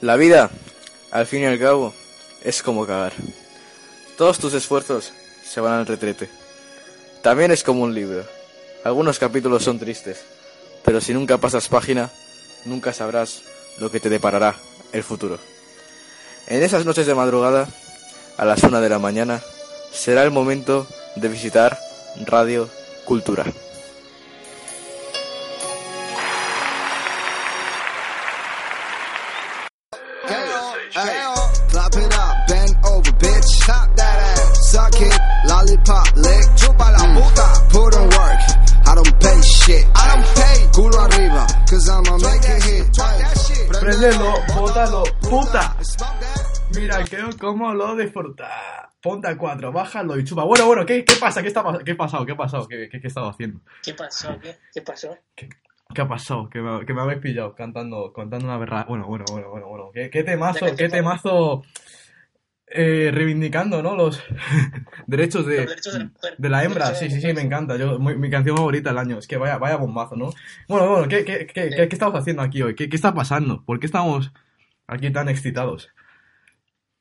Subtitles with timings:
[0.00, 0.50] La vida,
[1.10, 1.92] al fin y al cabo,
[2.42, 3.12] es como cagar.
[4.16, 5.12] Todos tus esfuerzos
[5.44, 6.30] se van al retrete.
[7.22, 8.24] También es como un libro.
[8.82, 10.24] Algunos capítulos son tristes,
[10.84, 12.10] pero si nunca pasas página,
[12.64, 13.42] nunca sabrás
[13.78, 14.56] lo que te deparará
[14.92, 15.38] el futuro.
[16.46, 17.68] En esas noches de madrugada,
[18.38, 19.42] a las una de la mañana,
[19.92, 21.78] será el momento de visitar
[22.24, 22.70] Radio
[23.04, 23.44] Cultura.
[36.16, 37.46] Lick, chupa la puta.
[37.72, 38.40] Put in work,
[38.86, 39.84] I don't pay shit.
[39.94, 42.86] I don't pay, culo arriba, cause I'ma make it hit.
[43.80, 45.76] Préndelo, bótalo, puta.
[46.74, 48.48] Mira, que cómo lo disfruta.
[49.02, 50.44] Ponte a cuatro, bájalo y chupa.
[50.44, 51.40] Bueno, bueno, ¿qué, qué pasa?
[51.40, 52.26] ¿Qué, está, ¿Qué ha pasado?
[52.26, 52.68] ¿Qué ha pasado?
[52.68, 53.60] ¿Qué, qué, qué he estado haciendo?
[53.82, 54.38] ¿Qué pasó?
[54.40, 55.16] ¿Qué, qué pasó?
[55.34, 56.50] ¿Qué ha pasado?
[56.50, 58.84] Que me, que me habéis pillado cantando, cantando una berra.
[58.86, 59.90] Bueno, bueno, bueno, bueno, bueno.
[59.92, 61.16] ¿Qué, qué temazo, ¿De qué qué tema?
[61.16, 61.62] temazo
[62.70, 63.94] eh, reivindicando, ¿no?
[63.96, 64.22] Los
[65.06, 66.34] derechos de, Los derechos de la mujer.
[66.38, 66.94] de la hembra.
[66.94, 67.76] Sí, sí, sí, me encanta.
[67.76, 69.18] Yo, muy- mi canción favorita del año.
[69.18, 70.32] Es que vaya, vaya bombazo, ¿no?
[70.68, 72.74] Bueno, bueno, ¿qué, qué, qué, qué, qué estamos haciendo aquí hoy?
[72.74, 73.64] ¿Qué, ¿Qué está pasando?
[73.64, 74.32] ¿Por qué estamos
[74.86, 75.88] aquí tan excitados?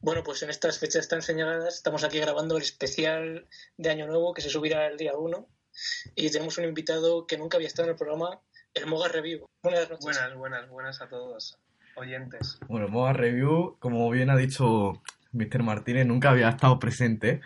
[0.02, 3.48] Bueno, pues en estas fechas tan señaladas estamos aquí grabando el especial
[3.78, 5.46] de Año Nuevo que se subirá el día 1
[6.16, 8.40] y tenemos un invitado que nunca había estado en el programa,
[8.74, 9.46] el Moga Review.
[9.62, 10.04] Buenas noches.
[10.06, 11.58] Buenas, buenas, buenas a todos
[11.96, 12.60] oyentes.
[12.70, 15.64] Bueno, Moa Review, como bien ha dicho Mr.
[15.64, 17.42] Martínez, nunca había estado presente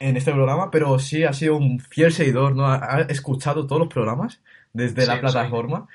[0.00, 2.66] en este programa, pero sí ha sido un fiel seguidor, ¿no?
[2.66, 4.40] Ha, ha escuchado todos los programas
[4.72, 5.86] desde Sí, la plataforma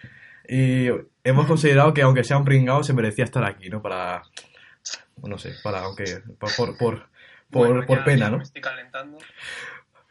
[0.48, 0.88] y
[1.24, 3.82] hemos considerado que aunque sea un pringao se merecía estar aquí, ¿no?
[3.82, 4.24] Para,
[5.24, 8.38] no sé, para, aunque, por, por, por, por- Bueno, por ya- pena, ya ¿no?
[8.38, 9.18] Me estoy calentando.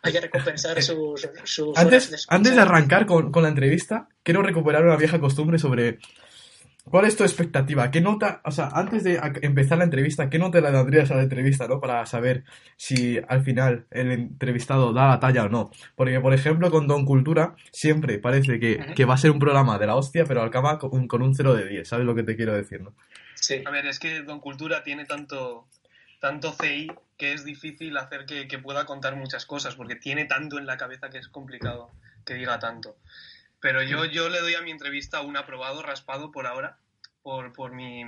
[0.03, 2.37] Hay que recompensar sus, sus horas Antes, escucha.
[2.37, 5.99] antes de arrancar con, con la entrevista, quiero recuperar una vieja costumbre sobre
[6.91, 7.91] cuál es tu expectativa.
[7.91, 11.23] ¿Qué nota, o sea, antes de empezar la entrevista, qué nota le darías a la
[11.23, 11.81] entrevista, ¿no?
[11.81, 12.45] Para saber
[12.77, 15.71] si al final el entrevistado da la talla o no.
[15.97, 19.79] Porque, por ejemplo, con Don Cultura siempre parece que, que va a ser un programa
[19.79, 21.89] de la hostia, pero acaba con, con un 0 de 10.
[21.89, 22.95] ¿Sabes lo que te quiero decir, no?
[23.35, 23.63] Sí.
[23.65, 25.67] A ver, es que Don Cultura tiene tanto,
[26.21, 30.59] tanto CI que es difícil hacer que, que pueda contar muchas cosas, porque tiene tanto
[30.59, 31.91] en la cabeza que es complicado
[32.25, 32.97] que diga tanto.
[33.61, 36.79] Pero yo, yo le doy a mi entrevista un aprobado raspado por ahora,
[37.23, 38.05] por, por mi,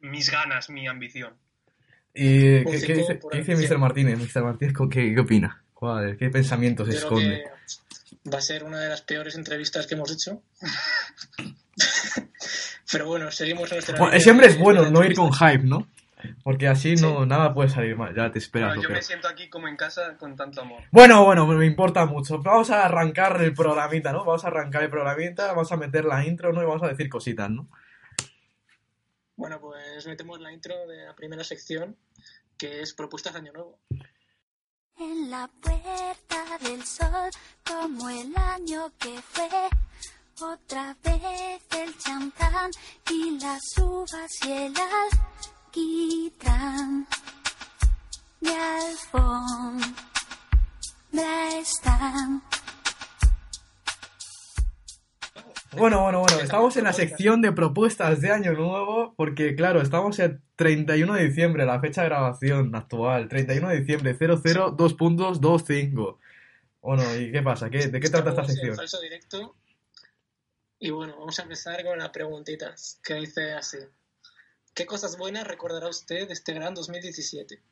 [0.00, 1.34] mis ganas, mi ambición.
[2.14, 3.68] ¿Y qué, qué dice, por qué dice encima.
[3.74, 3.78] Mr.
[3.78, 4.18] Martínez?
[4.18, 4.42] Mr.
[4.44, 5.62] Martínez, ¿qué, qué opina?
[5.74, 7.44] ¿Cuál- ¿Qué pensamientos creo esconde?
[7.44, 10.42] que va a ser una de las peores entrevistas que hemos hecho.
[12.92, 15.88] Pero bueno, seguimos en nuestra Bueno, línea siempre es bueno no ir con hype, ¿no?
[16.42, 18.98] Porque así no, nada puede salir mal, ya te esperas Bueno, yo peor.
[18.98, 20.82] me siento aquí como en casa con tanto amor.
[20.90, 22.38] Bueno, bueno, me importa mucho.
[22.42, 24.24] Vamos a arrancar el programita, ¿no?
[24.24, 26.62] Vamos a arrancar el programita, vamos a meter la intro, ¿no?
[26.62, 27.68] Y vamos a decir cositas, ¿no?
[29.36, 31.96] Bueno, pues metemos la intro de la primera sección,
[32.56, 33.78] que es propuestas de Año Nuevo.
[34.96, 37.30] En la puerta del sol,
[37.66, 39.48] como el año que fue,
[40.40, 42.70] otra vez el champán
[43.10, 44.74] y las uvas y el
[45.74, 47.06] alquitrán
[48.46, 49.88] alfombra
[51.58, 52.42] están.
[55.76, 60.20] Bueno, bueno, bueno, estamos en la sección de propuestas de Año Nuevo, porque claro, estamos
[60.20, 66.18] el 31 de diciembre, la fecha de grabación actual, 31 de diciembre, 00.2.25.
[66.80, 67.68] Bueno, ¿y qué pasa?
[67.70, 68.76] ¿Qué, ¿De qué trata esta sección?
[68.76, 69.56] falso directo.
[70.78, 72.72] Y bueno, vamos a empezar con la preguntita,
[73.02, 73.78] que dice así.
[74.74, 77.62] ¿Qué cosas buenas recordará usted de este gran 2017?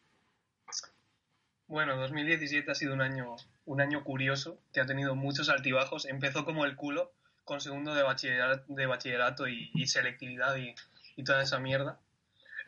[1.66, 3.34] Bueno, 2017 ha sido un año,
[3.64, 6.04] un año curioso, que ha tenido muchos altibajos.
[6.04, 7.12] Empezó como el culo,
[7.43, 10.76] con segundo de bachillerato, de bachillerato y, selectividad y,
[11.25, 11.99] toda esa mierda.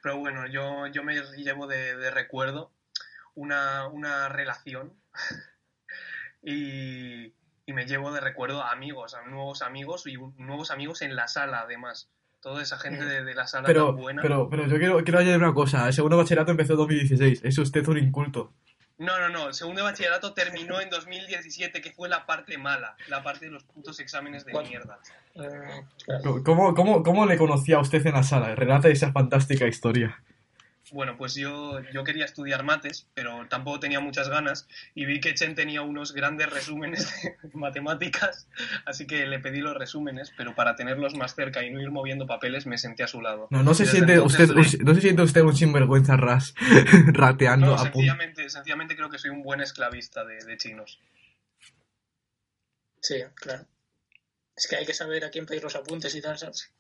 [0.03, 2.73] Pero bueno, yo, yo me llevo de, recuerdo
[3.37, 4.99] una, una relación
[6.43, 7.33] y,
[7.67, 11.29] y me llevo de recuerdo a amigos, a nuevos amigos y nuevos amigos en la
[11.29, 12.11] sala además.
[12.45, 14.21] Toda esa gente de, de la sala Pero, tan buena.
[14.21, 15.87] pero, pero yo quiero, quiero añadir una cosa.
[15.87, 17.41] El segundo bachillerato empezó en 2016.
[17.43, 18.53] Es usted un inculto.
[18.99, 19.49] No, no, no.
[19.49, 23.51] El segundo de bachillerato terminó en 2017, que fue la parte mala, la parte de
[23.53, 24.69] los putos exámenes de ¿Cuál?
[24.69, 24.99] mierda.
[25.37, 25.85] Eh.
[26.45, 28.55] ¿Cómo, cómo, ¿Cómo le conocía a usted en la sala?
[28.55, 30.23] Relata esa fantástica historia.
[30.93, 35.33] Bueno, pues yo, yo quería estudiar mates, pero tampoco tenía muchas ganas y vi que
[35.35, 38.49] Chen tenía unos grandes resúmenes de matemáticas,
[38.85, 42.27] así que le pedí los resúmenes, pero para tenerlos más cerca y no ir moviendo
[42.27, 43.49] papeles me senté a su lado.
[43.51, 46.55] No, no se siente entonces usted, le- no se siente usted un sinvergüenza ras,
[47.13, 51.01] rateando No, a sencillamente, sencillamente creo que soy un buen esclavista de, de chinos.
[53.01, 53.67] Sí, claro.
[54.55, 56.71] Es que hay que saber a quién pedir los apuntes y tal, ¿sabes?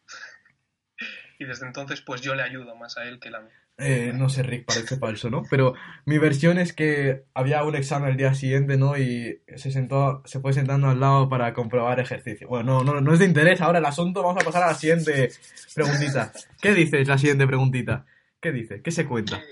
[1.38, 3.50] Y desde entonces pues yo le ayudo más a él que él a mí.
[3.76, 5.42] Eh, no sé, Rick, parece falso, ¿no?
[5.50, 5.74] Pero
[6.04, 8.96] mi versión es que había un examen el día siguiente, ¿no?
[8.96, 12.46] Y se sentó, se fue sentando al lado para comprobar ejercicio.
[12.46, 14.74] Bueno, no, no, no es de interés ahora el asunto, vamos a pasar a la
[14.74, 15.30] siguiente
[15.74, 16.32] preguntita.
[16.60, 18.06] ¿Qué dices, la siguiente preguntita?
[18.40, 18.80] ¿Qué dice?
[18.80, 19.42] ¿Qué se cuenta?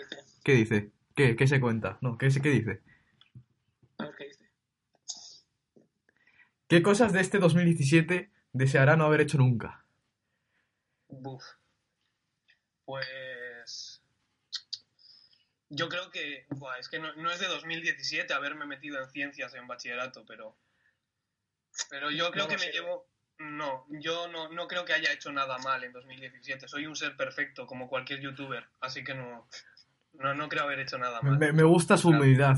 [0.44, 0.90] ¿Qué dice?
[1.16, 1.34] ¿Qué?
[1.34, 1.98] ¿Qué, se cuenta?
[2.00, 2.80] No, ¿qué, qué dice?
[3.98, 4.50] A ver qué dice.
[6.68, 9.84] ¿Qué cosas de este 2017 deseará no haber hecho nunca?
[11.08, 11.42] Buf.
[12.84, 14.02] Pues.
[15.74, 16.44] Yo creo que.
[16.50, 20.56] buah, es que no, no es de 2017 haberme metido en ciencias en bachillerato, pero.
[21.88, 22.72] Pero yo creo No que me sé.
[22.72, 23.08] llevo.
[23.38, 26.68] No, yo no, no creo que haya hecho nada mal en 2017.
[26.68, 29.48] Soy un ser perfecto, como cualquier youtuber, así que no.
[30.12, 31.38] No, no creo haber hecho nada mal.
[31.38, 32.22] Me, me gusta su Claro.
[32.22, 32.56] humildad.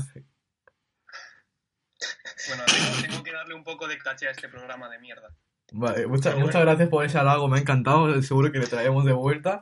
[2.47, 5.29] Bueno, tengo, tengo que darle un poco de caché a este programa de mierda.
[5.71, 9.03] Vale, muchas, Pero muchas gracias por ese halago, me ha encantado, seguro que le traemos
[9.05, 9.61] de vuelta.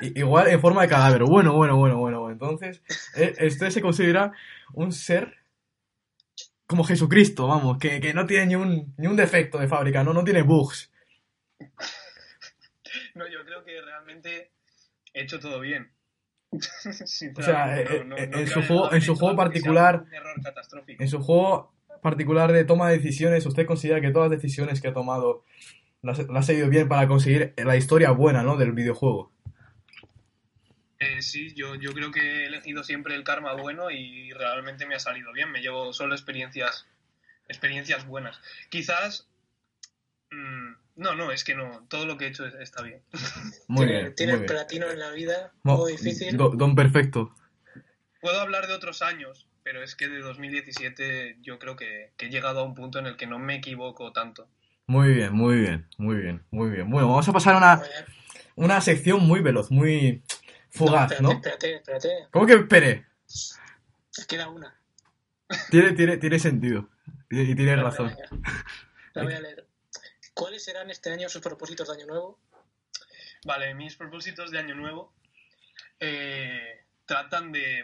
[0.00, 1.22] Igual en forma de cadáver.
[1.24, 2.30] Bueno, bueno, bueno, bueno.
[2.30, 2.82] Entonces,
[3.16, 4.32] eh, usted se considera
[4.74, 5.34] un ser
[6.66, 10.12] como Jesucristo, vamos, que, que no tiene ni un, ni un defecto de fábrica, no,
[10.12, 10.90] no tiene bugs.
[13.14, 14.50] No, yo creo que realmente
[15.12, 15.92] he hecho todo bien.
[16.52, 20.04] O sea, no- no- en su juego- en su particular-.
[20.98, 24.88] En su juego particular de toma de decisiones, ¿usted considera que todas las decisiones que
[24.88, 25.44] ha tomado
[26.02, 28.56] las, las ha ido bien para conseguir la historia buena, ¿no?
[28.56, 29.32] del videojuego?
[31.00, 34.94] Eh, sí, yo, yo creo que he elegido siempre el karma bueno y realmente me
[34.94, 35.50] ha salido bien.
[35.50, 36.86] Me llevo solo experiencias,
[37.48, 38.40] experiencias buenas.
[38.70, 39.28] Quizás...
[40.30, 41.84] mm, no, no, es que no.
[41.88, 43.02] Todo lo que he hecho es- está bien.
[43.68, 44.52] Muy tiene bien, tiene muy el bien.
[44.56, 46.36] platino en la vida, muy difícil.
[46.36, 47.34] do- don Perfecto.
[48.20, 52.30] Puedo hablar de otros años, pero es que de 2017 yo creo que, que he
[52.30, 54.46] llegado a un punto en el que no me equivoco tanto.
[54.86, 56.90] Muy bien, muy bien, muy bien, muy bien.
[56.90, 57.82] Bueno, vamos a pasar a una,
[58.56, 60.22] una sección muy veloz, muy
[60.68, 61.32] fugaz, espérate, ¿no?
[61.32, 62.08] Espérate, espérate.
[62.30, 63.06] ¿Cómo que espere?
[64.28, 64.78] Queda una.
[65.70, 66.90] Tiene, tiene, tiene sentido.
[67.30, 68.14] Y, tiene razón.
[69.14, 69.66] La voy a leer.
[70.34, 72.38] ¿Cuáles serán este año sus propósitos de año nuevo?
[73.46, 75.14] Vale, mis propósitos de año nuevo
[76.00, 77.82] eh, tratan de,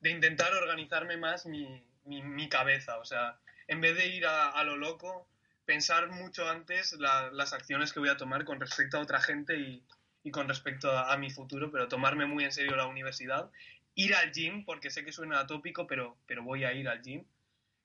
[0.00, 2.98] de intentar organizarme más mi, mi- mi cabeza.
[2.98, 5.28] O sea, en vez de ir a, a lo loco,
[5.64, 9.56] pensar mucho antes la- las acciones que voy a tomar con respecto a otra gente
[9.56, 9.82] y,
[10.22, 13.50] y con respecto a, a mi futuro, pero tomarme muy en serio la universidad.
[13.94, 17.24] Ir al gym, porque sé que suena atópico, pero, pero voy a ir al gym.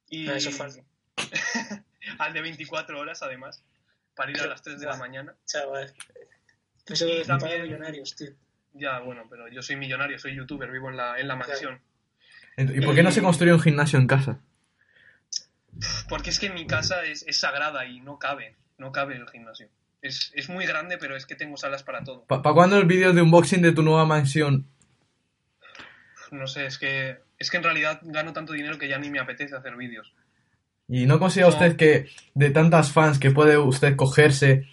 [0.09, 0.85] Y, Ah, eso es falso.
[2.19, 3.63] al de 24 horas, además,
[4.15, 5.35] para ir a las 3 de la mañana.
[5.45, 5.91] Chaval.
[6.85, 8.29] Eso Y también- millonarios, tío.
[8.73, 11.81] Ya, bueno, pero yo soy millonario, soy youtuber, vivo en la, en la mansión.
[12.57, 14.39] ¿Y por qué no se construye un gimnasio en casa?
[16.07, 19.69] Porque es que mi casa es, es sagrada y no cabe, no cabe el gimnasio.
[20.01, 22.25] Es, es muy grande, pero es que tengo salas para todo.
[22.25, 24.67] ¿Para cuándo el vídeo de unboxing de tu nueva mansión?
[26.31, 29.19] No sé, es que, es que en realidad gano tanto dinero que ya ni me
[29.19, 30.13] apetece hacer vídeos.
[30.87, 31.55] ¿Y no considera No.
[31.55, 34.67] usted que de tantas fans que puede usted cogerse,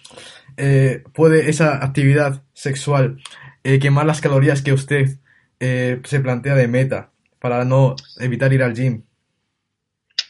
[0.57, 3.21] eh, puede esa actividad sexual
[3.63, 5.17] eh, quemar las calorías que usted
[5.59, 7.10] eh, se plantea de meta
[7.41, 9.03] para no evitar ir al gym?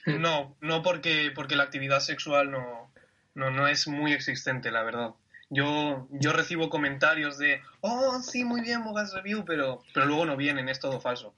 [0.06, 2.92] No, no porque, porque la actividad sexual no,
[3.36, 5.12] no, no es muy existente, la verdad.
[5.50, 10.38] Yo, yo recibo comentarios de, oh, sí, muy bien, Mogas Review, pero, pero luego no
[10.38, 11.36] vienen, es todo falso.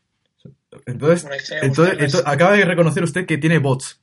[0.85, 3.99] Entonces, entonces, acaba de reconocer usted que tiene bots.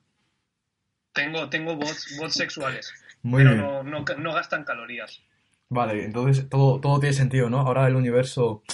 [1.13, 3.63] Tengo, tengo bots, bots sexuales, Muy pero bien.
[3.63, 5.21] no, no, no gastan calorías.
[5.69, 7.61] Vale, entonces todo, todo tiene sentido, ¿no?
[7.61, 8.65] Ahora el universo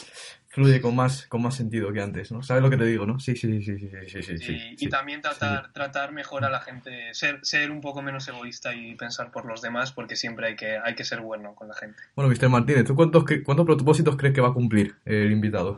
[0.56, 2.42] fluye con más, con más sentido que antes, ¿no?
[2.42, 3.20] ¿Sabes lo que te digo, no?
[3.20, 6.60] Sí, sí, sí, sí, sí, sí, sí, sí, y, también tratar, tratar mejor a la
[6.60, 10.56] gente, ser, ser un poco menos egoísta y pensar por los demás, porque siempre hay
[10.56, 11.98] que, hay que ser bueno con la gente.
[12.14, 12.48] Bueno, Mr.
[12.48, 15.76] Martínez, ¿tú cuántos, cuántos propósitos crees que va a cumplir el invitado?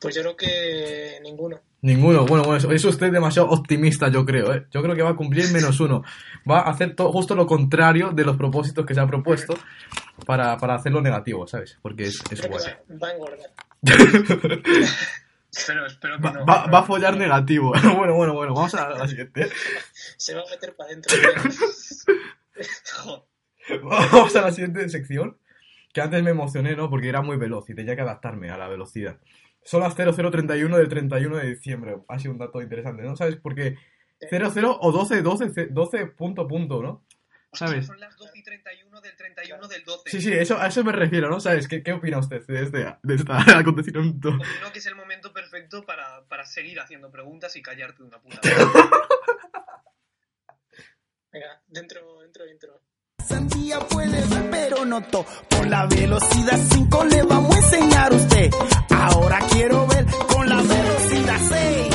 [0.00, 1.60] Pues yo creo que ninguno.
[1.82, 2.26] Ninguno.
[2.26, 4.66] Bueno, bueno, eso, eso usted es demasiado optimista, yo creo, ¿eh?
[4.70, 6.02] Yo creo que va a cumplir menos uno.
[6.48, 9.54] Va a hacer to- justo lo contrario de los propósitos que se ha propuesto
[10.26, 11.78] para, para hacerlo negativo, ¿sabes?
[11.80, 12.62] Porque es, es guay.
[12.64, 13.50] va, va a engordar.
[15.52, 16.46] Espero, espero que Va, no.
[16.46, 17.72] va- va a follar negativo.
[17.96, 19.48] bueno, bueno, bueno, vamos a la siguiente.
[20.16, 21.16] Se va a meter para adentro.
[23.82, 25.36] Vamos a la siguiente sección.
[25.92, 26.88] Que antes me emocioné, ¿no?
[26.88, 29.18] Porque era muy veloz y tenía que adaptarme a la velocidad.
[29.62, 31.96] Son las 0031 del 31 de diciembre.
[32.08, 33.16] Ha sido un dato interesante, ¿no?
[33.16, 33.36] ¿Sabes?
[33.36, 33.76] Porque
[34.28, 37.06] 00 o 12, 12, 12 punto punto, ¿no?
[37.52, 37.86] ¿Sabes?
[37.86, 40.10] Son las 12 y 31 del 31 del 12.
[40.10, 41.40] Sí, sí, eso, a eso me refiero, ¿no?
[41.40, 41.66] ¿Sabes?
[41.66, 44.28] ¿Qué, qué opina usted de este, de este acontecimiento?
[44.28, 48.20] Opino que es el momento perfecto para, para seguir haciendo preguntas y callarte de una
[48.20, 48.40] puta.
[51.32, 52.80] Venga, dentro, dentro, dentro
[53.30, 55.24] sandía puede ser, pero no to.
[55.48, 58.50] Por la velocidad 5 le vamos a enseñar a usted.
[58.90, 61.94] Ahora quiero ver con la velocidad 6.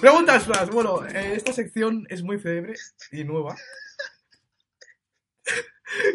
[0.00, 0.48] Preguntas.
[0.72, 2.74] Bueno, esta sección es muy febre
[3.12, 3.54] y nueva.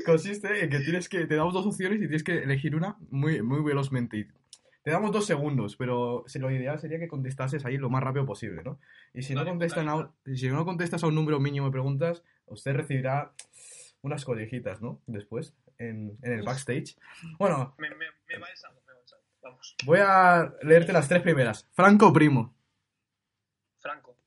[0.06, 1.26] Consiste en que tienes que.
[1.26, 4.30] Te damos dos opciones y tienes que elegir una muy, muy velozmente.
[4.84, 8.62] Te damos dos segundos, pero lo ideal sería que contestases ahí lo más rápido posible,
[8.64, 8.80] ¿no?
[9.16, 12.24] Y si no, Vale, contestan a, si no contestas a un número mínimo de preguntas,
[12.46, 13.34] usted recibirá
[14.02, 15.02] unas collejitas, ¿no?
[15.08, 16.96] Después, en, en el backstage.
[17.40, 18.50] Bueno, Me, me, me va me va.
[19.42, 19.76] Vamos.
[19.86, 21.68] voy a leerte las tres primeras.
[21.74, 22.56] Franco Primo,
[23.80, 24.18] Franco,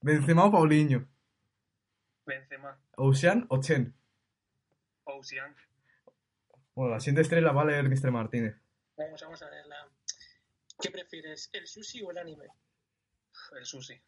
[0.00, 1.06] Benzema o Paulinho,
[2.24, 3.94] Benzema, Ocean o Chen.
[5.06, 5.54] Ocean.
[6.74, 8.10] Bueno, la siguiente estrella va a leer Mr.
[8.10, 8.56] Martínez.
[8.96, 9.88] Vamos, vamos a verla.
[10.80, 12.46] ¿Qué prefieres, el sushi o el anime?
[13.56, 14.00] El sushi.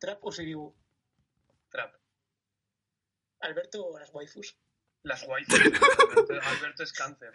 [0.00, 0.74] ¿Trap o Siribu?
[1.70, 1.94] Trap.
[3.40, 4.58] ¿Alberto o las waifus?
[5.02, 5.60] Las waifus.
[5.60, 7.32] Alberto, Alberto es cáncer.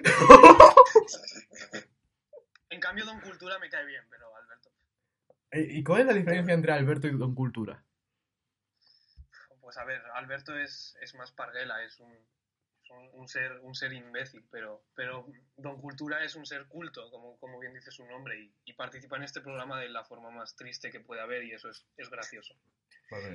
[2.70, 4.70] En cambio, Don Cultura me cae bien, pero Alberto.
[5.52, 7.84] Eh, ¿Y cuál es la diferencia entre Alberto y Don Cultura?
[9.74, 13.74] Pues a ver, Alberto es, es más parguela, es un, es un, un ser, un
[13.74, 15.26] ser imbécil, pero, pero
[15.58, 19.18] Don Cultura es un ser culto, como, como bien dice su nombre, y, y participa
[19.18, 22.08] en este programa de la forma más triste que puede haber, y eso es, es
[22.12, 22.54] gracioso.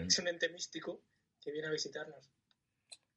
[0.07, 1.02] Es un ente místico
[1.40, 2.30] que viene a visitarnos.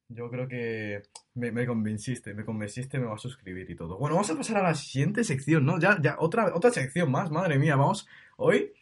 [0.08, 3.98] Yo creo que me, me convenciste, me convenciste, me va a suscribir y todo.
[3.98, 5.78] Bueno, vamos a pasar a la siguiente sección, ¿no?
[5.78, 8.08] Ya, ya, otra, otra sección más, madre mía, vamos.
[8.36, 8.72] Hoy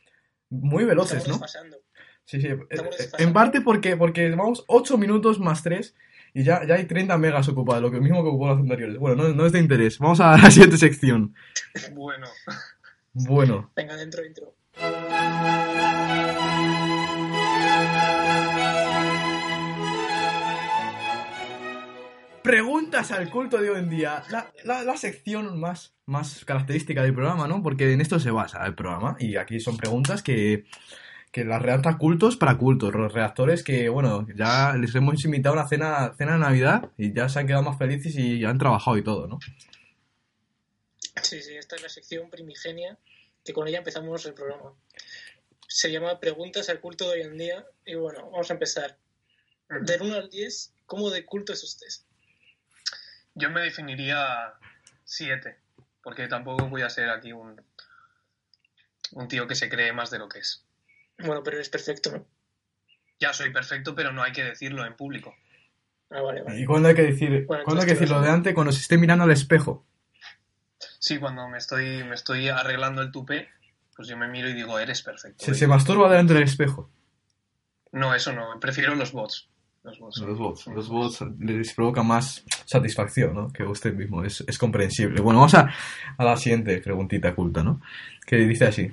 [0.49, 1.45] muy veloces, Estamos ¿no?
[1.45, 1.90] desfasando.
[2.31, 2.47] Sí, sí.
[2.47, 2.79] eh, eh.
[3.19, 5.95] En parte porque, porque vamos 8 minutos más 3
[6.33, 8.99] y ya, ya hay 30 megas ocupados, lo que mismo que ocupó los anteriores.
[8.99, 9.99] Bueno, no, no es de interés.
[9.99, 11.35] Vamos a la siguiente sección.
[11.93, 12.29] Bueno,
[13.13, 14.55] Bueno, Venga, dentro, dentro.
[22.43, 24.23] preguntas al culto de hoy en día.
[24.31, 27.63] La, la- la sección más, más característica del programa, ¿no?
[27.63, 29.17] Porque en esto se basa el programa.
[29.19, 30.65] Y aquí son preguntas que,
[31.33, 32.95] que las redacta cultos para cultos.
[32.95, 37.13] Los redactores que, bueno, ya les hemos invitado a una cena, cena de Navidad y
[37.13, 39.39] ya se han quedado más felices y ya han trabajado y todo, ¿no?
[41.23, 42.99] Sí, sí, esta es la sección primigenia
[43.45, 44.75] que con ella empezamos el programa.
[45.69, 47.67] Se llama Preguntas al culto de hoy en día.
[47.85, 48.99] Y bueno, vamos a empezar.
[49.69, 51.87] Del 1 al 10, ¿cómo de culto es usted?
[53.35, 54.55] yo me definiría
[55.05, 55.57] 7,
[56.03, 57.61] porque tampoco voy a ser aquí un,
[59.13, 60.65] un tío que se cree más de lo que es.
[61.25, 62.27] Bueno, pero eres perfecto, ¿no?
[63.19, 65.35] Ya soy perfecto, pero no hay que decirlo en público.
[66.11, 66.61] Ah, vale, vale.
[66.61, 68.55] ¿Y cuándo hay que decir, Bueno, cuándo hay que decirlo de antes?
[68.55, 69.85] Cuando se esté mirando al espejo.
[70.99, 73.49] Sí, cuando me estoy, me estoy arreglando el tupé,
[73.95, 75.45] pues yo me miro y digo, eres perfecto.
[75.45, 76.91] Se, se masturba delante del espejo.
[77.93, 79.49] No, eso no, prefiero los bots.
[79.83, 80.19] Los bots.
[80.19, 83.53] Los bots, los bots les provoca más satisfacción, ¿no?
[83.53, 85.23] Que usted mismo, es, es comprensible.
[85.23, 85.73] Bueno, vamos a,
[86.19, 87.81] a la siguiente preguntita culta, ¿no?
[88.27, 88.93] Que dice así.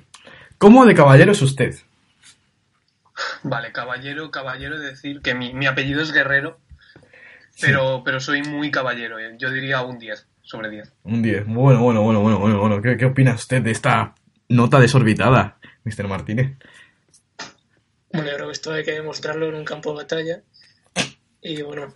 [0.56, 1.74] ¿Cómo de caballero es usted?
[3.42, 6.60] Vale, caballero, caballero, es decir que mi, mi apellido es Guerrero,
[7.60, 9.18] pero, pero soy muy caballero.
[9.18, 9.34] eh.
[9.38, 10.92] Yo diría un 10 sobre 10.
[11.04, 11.46] Un 10.
[11.46, 12.82] Bueno, bueno, bueno, bueno, bueno, bueno.
[12.82, 14.14] ¿Qué, qué opina usted de esta
[14.48, 16.08] nota desorbitada, Mr.
[16.08, 16.56] Martínez?
[18.12, 20.40] Bueno, yo creo que esto hay que demostrarlo en un campo de batalla.
[21.42, 21.94] Y bueno,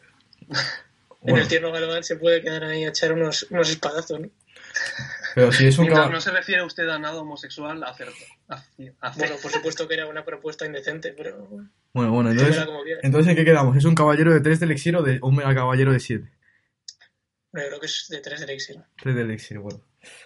[1.24, 4.28] en el tierno galván se puede quedar ahí a echar unos, unos espadazos, ¿no?
[5.34, 6.16] Pero si es un Mientras caballero...
[6.16, 8.24] no se refiere usted a nada homosexual, acerto.
[9.16, 11.46] Bueno, por supuesto que era una propuesta indecente, pero
[11.92, 12.66] Bueno, bueno, entonces...
[13.02, 13.76] Entonces, ¿en qué quedamos?
[13.76, 16.30] ¿Es un caballero de 3 de elixir o, de, o un mega caballero de 7?
[17.52, 18.76] Bueno, yo creo que es de tres de elixir.
[19.02, 19.78] 3 de elixir, bueno.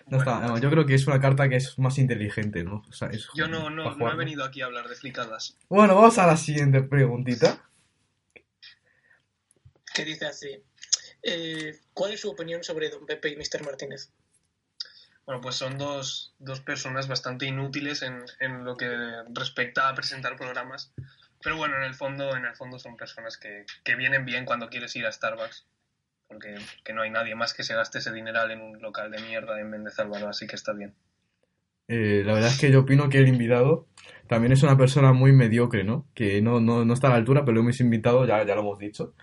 [0.06, 2.84] No Bueno, está, no, yo creo que es una carta que es más inteligente, ¿no?
[2.88, 5.58] O sea, es Yo no, no, no he venido aquí a hablar de flicadas.
[5.68, 7.68] Bueno, vamos a la siguiente preguntita.
[9.92, 10.62] Que dice así.
[11.22, 13.64] eh, ¿Cuál es su opinión sobre Don Pepe y Mr.
[13.64, 14.12] Martínez?
[15.26, 18.88] Bueno, pues son dos, dos personas bastante inútiles en, en lo que
[19.34, 20.92] respecta a presentar programas,
[21.42, 24.68] Pero bueno, en el fondo, en el fondo son personas que, que vienen bien cuando
[24.68, 25.66] quieres ir a Starbucks.
[26.28, 29.20] Porque que no hay nadie más que se gaste ese dineral en un local de
[29.20, 30.94] mierda en Méndez Álvaro, así que está bien.
[31.88, 33.86] Eh, la verdad es que yo opino que el invitado
[34.26, 36.08] también es una persona muy mediocre, ¿no?
[36.14, 38.78] Que no, no, no está a la altura, pero hemos invitado, ya, ya lo hemos
[38.78, 39.14] dicho.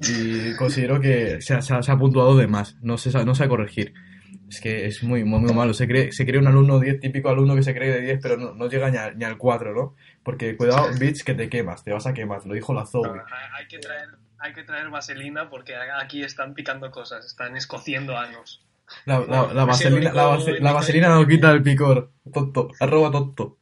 [0.00, 3.92] Y considero que se ha, puntuado de más, no se, no sabe corregir.
[4.48, 5.74] Es que es muy, muy, muy malo.
[5.74, 8.36] Se cree, se cree un alumno 10, típico alumno que se cree de 10, pero
[8.38, 9.94] no, no llega ni, a- ni al 4, ¿no?
[10.22, 13.08] Porque cuidado, bitch, que te quemas, te vas a quemar, lo dijo la Zoe.
[13.10, 18.16] Hay, hay que traer, hay que traer vaselina porque aquí están picando cosas, están escociendo
[18.16, 18.64] anos.
[19.04, 19.18] La,
[19.66, 20.16] vaselina, el
[20.62, 22.10] la, vaselina no quita el picor.
[22.32, 23.58] Tonto, arroba tonto.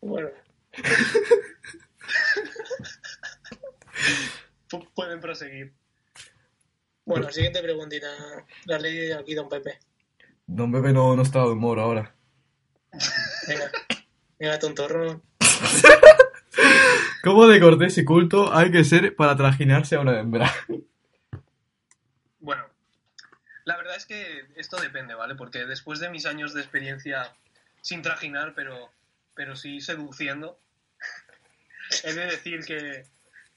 [0.00, 0.28] Bueno,
[4.70, 5.74] Pu- Pueden proseguir.
[7.08, 8.06] Bueno, siguiente preguntita.
[8.66, 9.78] La has leído aquí, don Pepe.
[10.46, 12.14] Don Pepe no, no está de humor ahora.
[13.48, 13.70] Venga,
[14.38, 15.22] venga, tontorro.
[17.24, 20.52] ¿Cómo de cortés y culto hay que ser para trajinarse a una hembra?
[22.40, 22.66] Bueno,
[23.64, 25.34] la verdad es que esto depende, ¿vale?
[25.34, 27.34] Porque después de mis años de experiencia
[27.80, 28.90] sin trajinar, pero,
[29.34, 30.58] pero sí seduciendo,
[32.04, 33.04] he de decir que,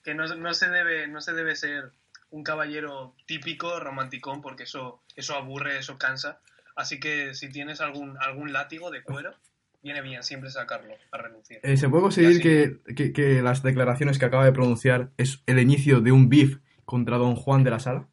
[0.04, 1.92] que no, no se debe, no se debe ser
[2.32, 6.42] un caballero típico, romanticón, porque eso, eso aburre, eso cansa.
[6.76, 9.36] Así que si tienes algún, algún látigo de cuero,
[9.84, 11.60] viene bien siempre sacarlo a relucir.
[11.64, 15.60] Eh, ¿Se puede conseguir que, que- que las declaraciones que acaba de pronunciar es el
[15.60, 18.08] inicio de un beef contra don Juan de la Sala?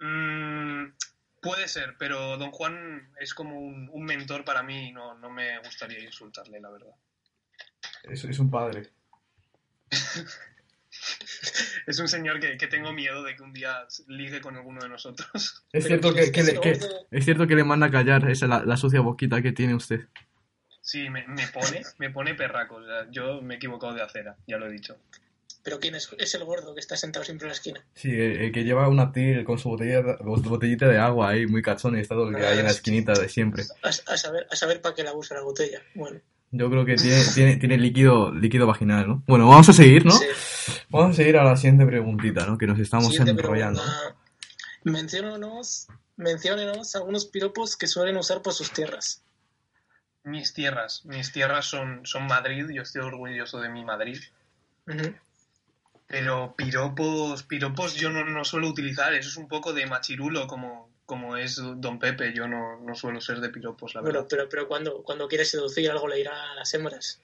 [0.00, 0.92] Mm,
[1.40, 5.30] puede ser, pero don Juan es como un, un mentor para mí y no, no
[5.30, 6.94] me gustaría insultarle, la verdad.
[8.04, 8.90] Es, es un padre.
[11.86, 14.88] Es un señor que, que tengo miedo de que un día ligue con alguno de
[14.88, 15.64] nosotros.
[15.72, 16.78] Es cierto ¿quién que, que le, que-
[17.10, 20.00] es cierto que le manda a callar esa la, la sucia boquita que tiene usted.
[20.80, 22.76] Sí, me, me pone, me pone perraco.
[22.76, 24.96] O sea, yo me he equivocado de acera, ya lo he dicho.
[25.64, 26.10] Pero ¿quién es?
[26.18, 27.84] Es el gordo que está sentado siempre en la esquina.
[27.94, 31.62] Sí, el, el que lleva una til con su botella, botellita de agua ahí, muy
[31.62, 33.62] cachón y está todo el día ahí en la esquinita de siempre.
[33.84, 35.80] A, a saber, a saber para qué la usa la botella.
[35.94, 36.20] Bueno,
[36.54, 39.22] Yo creo que tiene, tiene, tiene líquido, líquido vaginal, ¿no?
[39.26, 40.12] Bueno, vamos a seguir, ¿no?
[40.12, 40.26] sí.
[40.90, 42.58] Vamos a seguir a la siguiente preguntita, ¿no?
[42.58, 43.80] Que nos estamos Siguiente enrollando.
[43.80, 44.16] pregunta.
[44.84, 49.22] Menciónanos, menciónenos algunos piropos que suelen usar por sus tierras.
[50.24, 54.20] Mis tierras, mis tierras son, son Madrid, yo estoy orgulloso de mi Madrid.
[56.06, 60.91] Pero piropos, piropos yo no, no suelo utilizar, eso es un poco de machirulo como,
[61.12, 64.28] como es Don Pepe, yo no, no suelo ser de piropos, la Bueno, verdad.
[64.30, 67.20] pero, pero cuando, cuando quieres seducir algo le irá a las hembras.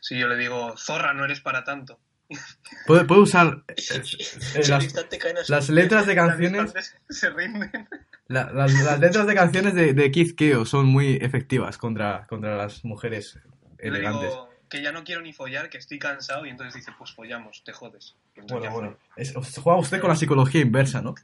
[0.00, 1.98] Si yo le digo, zorra, no eres para tanto.
[2.86, 4.62] Puede, puede usar eh, eh,
[5.48, 7.88] las, letras de canciones, distancias se rinden.
[8.28, 12.56] la- las, las letras de canciones de, de Keith Keo son muy efectivas contra, contra
[12.56, 13.38] las mujeres
[13.78, 14.30] Le elegantes.
[14.30, 17.64] digo que ya no quiero ni follar, que estoy cansado, y entonces dice, pues follamos,
[17.64, 18.14] te jodes.
[18.36, 18.96] Entonces Bueno, bueno.
[19.16, 21.16] Es- juega usted con la psicología inversa, ¿no?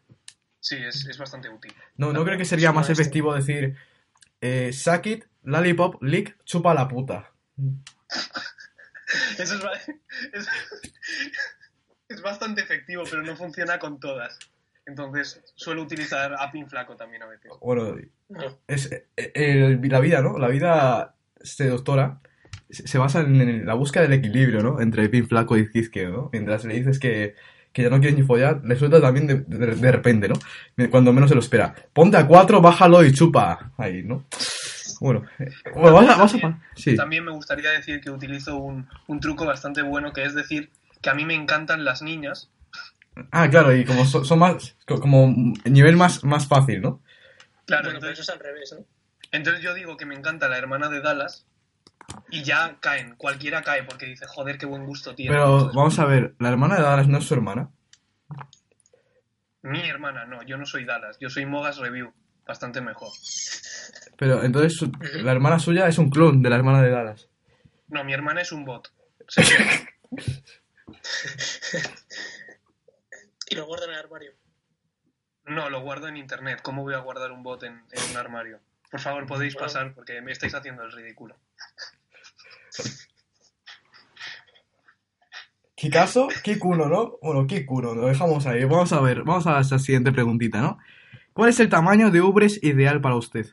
[0.67, 1.73] Sí, es, es bastante útil.
[1.97, 3.05] No, no creo que sería más Maestro.
[3.05, 3.77] efectivo decir
[4.41, 7.31] eh, suck it, lollipop, lick, chupa la puta.
[9.39, 9.89] Eso es,
[10.33, 10.49] es,
[12.09, 14.37] es bastante efectivo, pero no funciona con todas.
[14.87, 17.53] Entonces, suelo utilizar a pin flaco también a veces.
[17.61, 17.95] Bueno,
[18.29, 18.59] No.
[18.67, 20.37] es eh, eh, la vida, ¿no?
[20.37, 22.21] La vida seductora
[22.71, 24.81] se se basa en, la búsqueda del equilibrio, ¿no?
[24.81, 26.31] Entre pin flaco y Kizkeo, ¿no?
[26.33, 27.37] Mientras le dices que,
[27.77, 30.89] que ya no quieres ni follar, le suelta también de, de- de repente, ¿no?
[30.91, 31.75] Cuando menos se lo espera.
[31.93, 33.71] Ponte a cuatro, bájalo y chupa.
[33.77, 34.25] Ahí, ¿no?
[34.99, 36.39] Bueno, eh, bueno vamos a...
[36.39, 36.97] Pa- sí.
[36.97, 40.71] También me gustaría decir que utilizo un, un truco bastante bueno, que es decir
[41.03, 42.49] que a mí me encantan las niñas.
[43.31, 44.75] Ah, claro, y como son, son más...
[44.87, 45.35] co- como
[45.67, 47.03] nivel más, más fácil, ¿no?
[47.67, 48.87] Claro, bueno, pero entonces, eso es al revés, ¿no?
[49.33, 51.45] entonces yo digo que me encanta la hermana de Dallas
[52.31, 55.33] y ya caen, cualquiera cae porque dice, joder, qué buen gusto tiene.
[55.33, 57.71] Pero vamos a ver, la hermana de Dallas no es su hermana.
[59.63, 62.13] Mi hermana, no, yo no soy Dallas, yo soy Mogas Review,
[62.47, 63.11] bastante mejor.
[64.17, 64.93] Pero entonces su-
[65.23, 67.29] la hermana suya es un clon de la hermana de Dallas.
[67.89, 68.93] No, mi hermana es un bot.
[69.29, 69.43] Sí,
[73.49, 74.33] Y lo guardan en el armario.
[75.47, 76.61] No, lo guardo en internet.
[76.63, 78.61] ¿Cómo voy a guardar un bot en, en un armario?
[78.91, 79.67] Por favor, podéis Bueno.
[79.67, 81.37] pasar porque me estáis haciendo el ridículo.
[85.77, 87.19] Kikazo, Kikuno, ¿no?
[87.21, 88.65] Bueno, Kikuno, lo dejamos ahí.
[88.65, 90.79] Vamos a ver, vamos a la siguiente preguntita, ¿no?
[91.35, 93.47] ¿Cuál es el tamaño de ubres ideal para usted?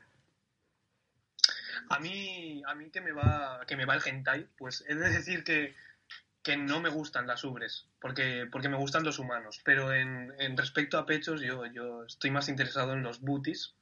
[1.89, 5.09] A mí, a mí que me va, que me va el hentai, pues he de
[5.09, 5.75] decir que,
[6.41, 9.59] que no me gustan las ubres, porque, porque me gustan los humanos.
[9.65, 13.75] Pero en, en respecto a pechos, yo, yo estoy más interesado en los booties,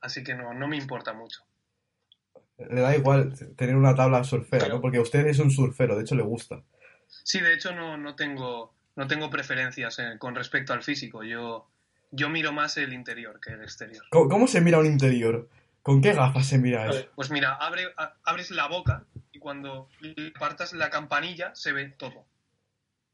[0.00, 1.44] así que no, no me importa mucho.
[2.58, 4.80] Le da igual tener una tabla surfera, Pero- ¿no?
[4.80, 6.62] Porque usted es un surfero, de hecho le gusta.
[7.08, 11.22] Sí, de hecho no, no tengo no tengo preferencias eh, con respecto al físico.
[11.22, 11.68] Yo
[12.12, 14.04] yo miro más el interior que el exterior.
[14.10, 15.48] ¿Cómo, cómo se mira un interior?
[15.82, 17.06] ¿Con qué gafas se mira eso?
[17.14, 19.88] Pues mira, abre, a- abres la boca y cuando
[20.38, 22.24] partas la campanilla se ve todo.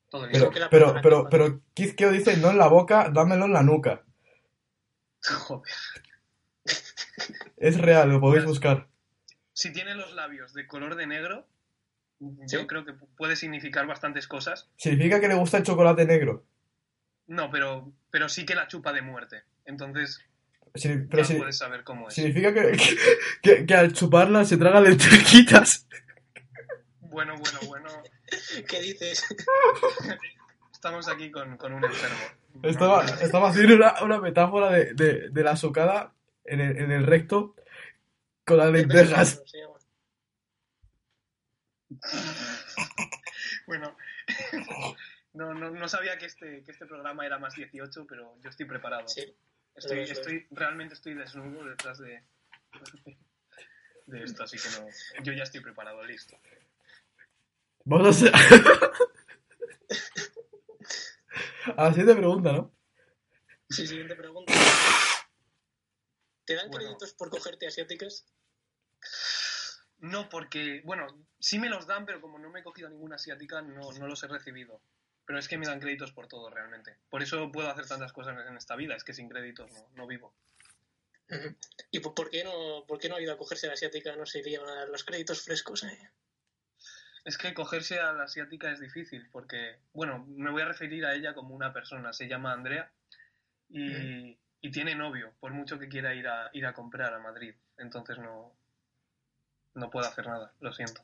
[0.08, 0.50] Todo Pero, listo.
[0.50, 4.02] que la pero, pero, pero Kizkeo dice no en la boca, dámelo en la nuca.
[5.22, 5.72] Joder.
[7.56, 8.86] Es real, lo podéis buscar.
[9.62, 11.46] Si tiene los labios de color de negro,
[12.18, 12.56] Sí.
[12.56, 14.68] yo creo que pu- puede significar bastantes cosas.
[14.76, 16.44] ¿Significa que le gusta el chocolate negro?
[17.28, 19.44] No, pero, pero sí que la chupa de muerte.
[19.64, 20.20] Entonces
[20.74, 22.14] Sí, pero ya sí- puedes saber cómo es.
[22.14, 22.76] significa que,
[23.40, 25.86] que, que al chuparla se traga lentejitas.
[26.98, 27.88] Bueno, bueno, bueno.
[28.68, 29.24] ¿Qué dices?
[30.72, 32.16] Estamos aquí con, con un enfermo.
[32.64, 37.06] Estaba, estaba haciendo una, una metáfora de, de, de la socada en el, en el
[37.06, 37.54] recto
[38.44, 39.42] con las lentejas.
[43.66, 43.96] Bueno,
[45.32, 48.66] no, no, no sabía que este, que este programa era más 18, pero yo estoy
[48.66, 49.06] preparado.
[49.08, 49.34] Sí.
[49.74, 50.10] Estoy, es.
[50.10, 52.22] estoy, realmente estoy desnudo detrás de,
[54.06, 54.86] de esto, así que no,
[55.22, 56.38] yo ya estoy preparado, listo.
[57.84, 58.32] Vamos a hacer...
[61.76, 62.74] A la siguiente pregunta, ¿no?
[63.70, 64.52] Sí, siguiente pregunta.
[66.44, 66.86] ¿Te dan Bueno.
[66.86, 68.26] créditos por cogerte asiáticas?
[69.98, 71.06] No, porque, bueno,
[71.38, 74.22] sí me los dan, pero como no me he cogido ninguna asiática, no, no los
[74.22, 74.80] he recibido.
[75.24, 76.96] Pero es que me dan créditos por todo, realmente.
[77.08, 80.06] Por eso puedo hacer tantas cosas en esta vida, es que sin créditos no, no
[80.06, 80.34] vivo.
[81.90, 84.14] ¿Y por, qué no, por qué no ha ido a cogerse la asiática?
[84.16, 85.84] No se irían a dar los créditos frescos.
[85.84, 86.10] eh?
[87.24, 91.14] Es que cogerse a la asiática es difícil, porque, bueno, me voy a referir a
[91.14, 92.92] ella como una persona, se llama Andrea
[93.68, 97.54] y, y tiene novio, por mucho que quiera ir a, ir a comprar a Madrid.
[97.78, 98.52] Entonces no,
[99.74, 101.02] no puedo hacer nada, lo siento.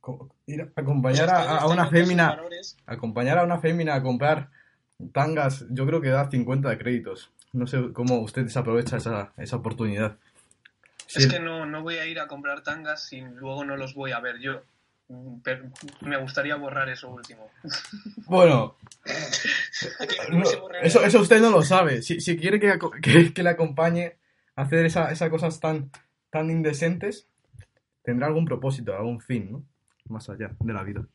[0.00, 2.76] Co- Ir acompañar ustedes a, una fémina, valores.
[2.86, 4.50] acompañar a una fémina a comprar
[5.12, 7.30] tangas, yo creo que da 50 de créditos.
[7.52, 10.18] No sé cómo usted desaprovecha esa, esa oportunidad.
[11.06, 13.94] Sí, Es que no, no voy a ir a comprar tangas si luego no los
[13.94, 14.62] voy a ver yo.
[15.42, 15.64] Pero
[16.02, 17.50] me gustaría borrar eso último.
[18.26, 18.76] Bueno,
[20.30, 20.44] no,
[20.80, 22.02] eso, eso usted no lo sabe.
[22.02, 24.16] Si, si quiere que, que, que le acompañe
[24.54, 25.90] a hacer esa- esas cosas tan,
[26.30, 27.26] tan indecentes,
[28.02, 29.64] tendrá algún propósito, algún fin, ¿no?
[30.08, 31.06] Más allá de la vida.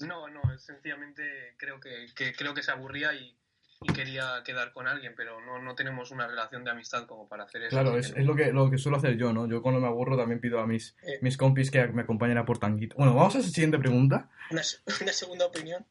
[0.00, 3.36] No, no, sencillamente creo que, que- creo que se aburría y,
[3.84, 7.44] y quería quedar con alguien, pero no, no tenemos una relación de amistad como para
[7.44, 7.70] hacer eso.
[7.76, 9.46] Claro, es, es lo que, lo que suelo hacer yo, ¿no?
[9.48, 11.18] Yo cuando me aburro también pido a mis, Eh.
[11.22, 12.96] mis compis que me acompañen a por tanguito.
[12.96, 14.30] Bueno, vamos a la siguiente pregunta.
[14.50, 15.84] una, se- una segunda opinión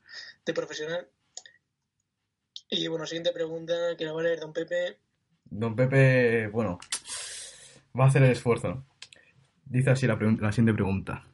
[0.45, 1.07] de profesional.
[2.69, 4.97] Y bueno, siguiente pregunta que la va a leer Don Pepe.
[5.45, 6.79] Don Pepe, bueno,
[7.99, 8.85] va a hacer el esfuerzo.
[9.65, 11.25] Dice así la siguiente pregunta.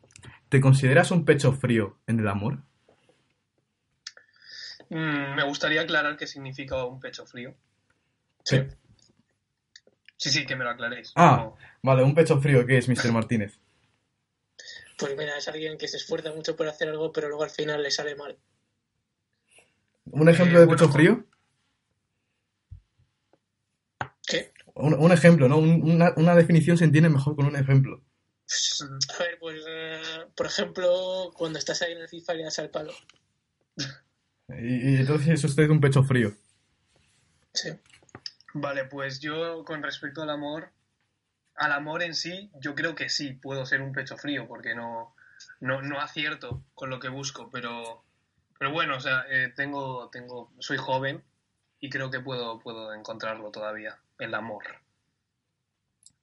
[0.50, 2.60] ¿Te consideras un pecho frío en el amor?
[4.90, 7.56] Mm, me gustaría aclarar qué significa un pecho frío.
[8.44, 8.62] Sí.
[10.18, 11.12] Sí, sí, que me lo aclaréis.
[11.16, 11.38] Ah.
[11.44, 13.12] No- Vale, un pecho frío, ¿qué es, Mr.
[13.12, 13.60] Martínez?
[14.98, 17.84] Pues mira, es alguien que se esfuerza mucho por hacer algo, pero luego al final
[17.84, 18.38] le sale mal.
[20.06, 21.26] ¿Un ejemplo Eh, de bueno, pecho frío?
[24.26, 24.52] ¿Qué?
[24.74, 25.58] Un, un ejemplo, ¿no?
[25.60, 28.04] Un- Una, una definición se entiende mejor con un ejemplo.
[29.16, 30.02] A ver, pues, eh,
[30.36, 32.94] por ejemplo, cuando estás ahí en el FIFA y le das al palo.
[34.50, 36.32] Y, y entonces es usted un pecho frío.
[37.54, 37.72] Sí.
[38.54, 40.72] Vale, pues yo con respecto al amor,
[41.56, 45.16] al amor en sí, yo creo que sí, puedo ser un pecho frío, porque no,
[45.60, 48.04] no, no acierto con lo que busco, pero,
[48.58, 51.24] pero bueno, o sea, eh, tengo, tengo, soy joven
[51.80, 54.64] y creo que puedo, puedo encontrarlo todavía, el amor.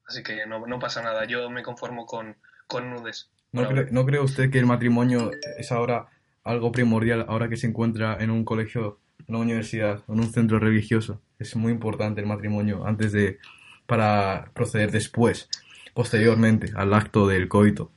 [0.07, 3.31] Así que no, no pasa nada, yo me conformo con, con nudes.
[3.53, 3.87] ¿No, cree.
[3.91, 6.09] ¿No cree usted que el matrimonio es ahora
[6.45, 10.59] algo primordial, ahora que se encuentra en un colegio, en una universidad, en un centro
[10.59, 11.21] religioso?
[11.39, 13.39] Es muy importante el matrimonio antes de.
[13.87, 15.49] para proceder después,
[15.95, 17.91] posteriormente, al acto del coito.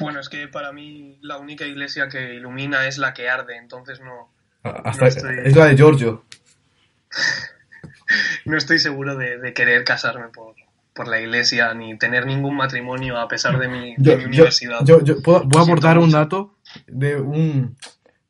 [0.00, 4.00] Bueno, es que para mí la única iglesia que ilumina es la que arde, entonces
[4.00, 4.32] no,
[4.64, 6.24] A- Hasta, No estoy- Es la de Giorgio.
[8.44, 10.54] no estoy seguro de, de querer casarme por,
[10.94, 14.80] por la iglesia ni tener ningún matrimonio a pesar de mi, de mi yo- universidad.
[14.84, 16.53] yo- yo puedo, voy a aportar un dato
[16.86, 17.76] de un,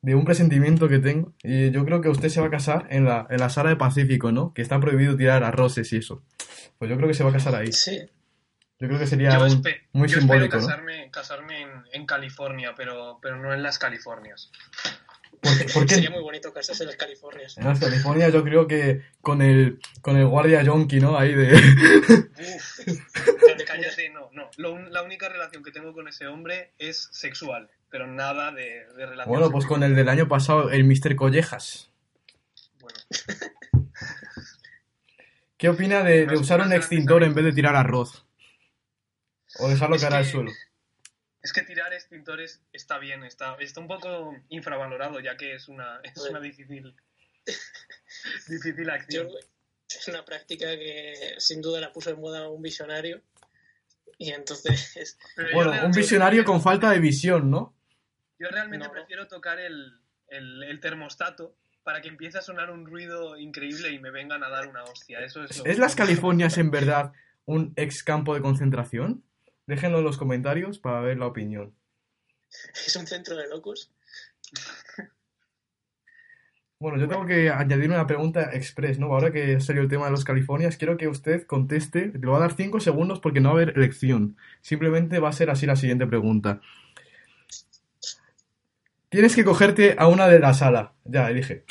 [0.01, 1.33] de un presentimiento que tengo.
[1.43, 3.75] Y yo creo que usted se va a casar en la, en la sala de
[3.75, 4.53] Pacífico, ¿no?
[4.53, 6.23] Que está prohibido tirar arroces y eso.
[6.77, 7.71] Pues yo creo que se va a casar ahí.
[7.71, 7.99] Sí.
[8.79, 10.67] Yo creo que sería yo un- muy yo simbólico, espero ¿no?
[10.67, 14.51] casarme, casarme en, en California, pero, pero no en las Californias.
[15.41, 15.65] ¿Por qué?
[15.73, 15.95] por qué?
[15.95, 17.57] Sería muy bonito casarse en las Californias.
[17.57, 21.17] En las California yo creo que con el, con el guardia yonki, ¿no?
[21.17, 21.53] Ahí de...
[21.53, 22.79] Uf.
[23.65, 24.49] Cállate, no, no.
[24.57, 29.05] Lo la única relación que tengo con ese hombre es sexual, pero nada de, de
[29.05, 31.15] relación Bueno, pues con el del año pasado, el Mr.
[31.15, 31.89] Collejas.
[32.81, 32.99] Bueno,
[35.57, 38.25] ¿Qué opina de, de usar un de- extintor en vez de tirar arroz?
[39.59, 40.51] O dejarlo Es caer al suelo.
[41.41, 46.01] es que tirar extintores está bien, está, está un poco infravalorado, ya que es una,
[46.03, 46.31] es Bueno.
[46.31, 46.93] una difícil,
[48.49, 49.27] difícil Yo, acción.
[49.87, 53.21] es una práctica que sin duda la puso en moda un visionario.
[54.17, 57.74] Y entonces, Pero Bueno, un visionario con falta de visión, ¿no?
[58.45, 58.91] Yo realmente No.
[58.91, 59.93] prefiero tocar el,
[60.27, 64.49] el, el termostato para que empiece a sonar un ruido increíble y me vengan a
[64.49, 65.19] dar una hostia.
[65.19, 67.13] Eso es, lo ¿Es las Californias en verdad
[67.45, 69.23] un ex campo de concentración?
[69.65, 71.73] Déjenlo en los comentarios para ver la opinión.
[72.85, 73.91] es un centro de locos.
[76.77, 79.07] Bueno, yo tengo que añadir una pregunta express, ¿no?
[79.07, 82.11] Ahora que salió el tema de los Californias, quiero que usted conteste.
[82.13, 84.37] Le voy a dar cinco segundos porque no va a haber elección.
[84.61, 86.61] Simplemente va a ser así la siguiente pregunta.
[89.15, 90.91] Tienes que cogerte a una de la sala.
[91.05, 91.63] Ya, elige.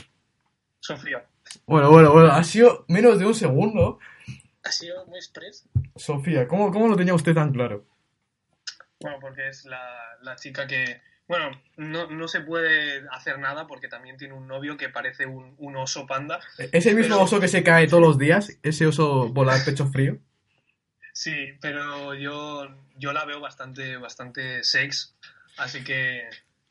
[0.80, 1.26] Sofía.
[1.66, 2.32] Bueno, bueno, bueno.
[2.32, 3.98] Ha sido menos de un segundo.
[4.62, 5.68] Ha sido muy express.
[5.94, 7.84] Sofía, ¿cómo, cómo lo tenía usted tan claro?
[8.98, 9.82] Bueno, porque es la,
[10.22, 11.02] la chica que...
[11.28, 15.54] Bueno, no, no se puede hacer nada porque también tiene un novio que parece un,
[15.58, 16.40] un oso panda.
[16.72, 18.58] ¿Ese mismo Pero- oso que se cae todos los días?
[18.62, 20.16] ¿Ese oso volar pecho frío?
[21.12, 25.14] Sí, pero yo, yo la veo bastante, bastante sex,
[25.58, 26.22] así que,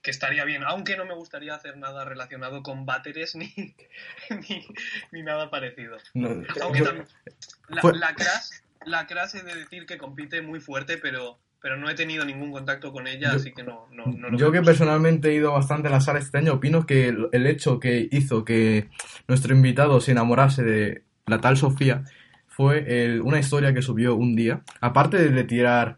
[0.03, 0.63] que estaría bien.
[0.63, 3.51] Aunque no me gustaría hacer nada relacionado con váteres ni,
[4.29, 4.67] ni,
[5.11, 5.97] ni nada parecido.
[6.13, 6.27] No,
[6.61, 7.07] Aunque también,
[7.69, 8.49] la, la Crash,
[8.85, 12.51] la Crash he de decir que compite muy fuerte, pero, pero no he tenido ningún
[12.51, 15.53] contacto con ella, Yo- así que no, no, no lo Yo que personalmente he ido
[15.53, 18.89] bastante a la sala este año, opino que el, el hecho que hizo que
[19.27, 22.03] nuestro invitado se enamorase de la tal Sofía
[22.47, 24.61] fue el- una historia que subió un día.
[24.81, 25.97] Aparte de tirar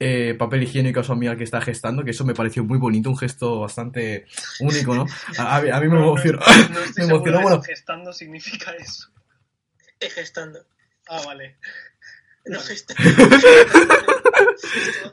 [0.00, 3.10] eh, papel higiénico a su amiga que está gestando, que eso me pareció muy bonito,
[3.10, 4.26] un gesto bastante
[4.60, 5.06] único, ¿no?
[5.38, 6.38] A, a mí- a mí me No, emocionó.
[6.38, 9.08] no estoy me emocionó, bueno, gestando significa eso.
[10.00, 10.60] Es gestando.
[11.08, 11.56] Ah, vale.
[12.46, 13.02] No gestando.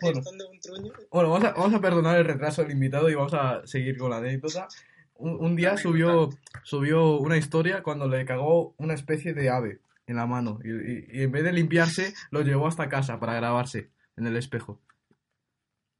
[0.02, 0.18] Bueno.
[0.22, 0.92] gestando un truño.
[1.12, 4.10] Bueno, vamos a, vamos a perdonar el retraso del invitado y vamos a seguir con
[4.10, 4.68] la anécdota.
[5.16, 6.30] Un, un día subió,
[6.64, 11.08] subió una historia cuando le cagó una especie de ave en la mano y, y-
[11.12, 14.82] y en vez de limpiarse lo llevó hasta casa para grabarse en el espejo.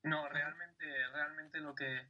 [0.04, 2.08] No, realmente, realmente lo que,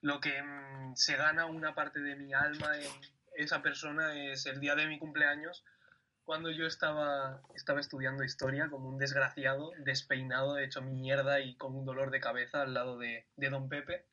[0.00, 2.90] lo que mm, se gana una parte de mi alma en
[3.36, 5.64] esa persona es el día de mi cumpleaños,
[6.28, 11.86] cuando yo estaba, estaba estudiando historia como un desgraciado, despeinado, hecho mierda y con un
[11.86, 14.04] dolor de cabeza al lado de, de Don Pepe.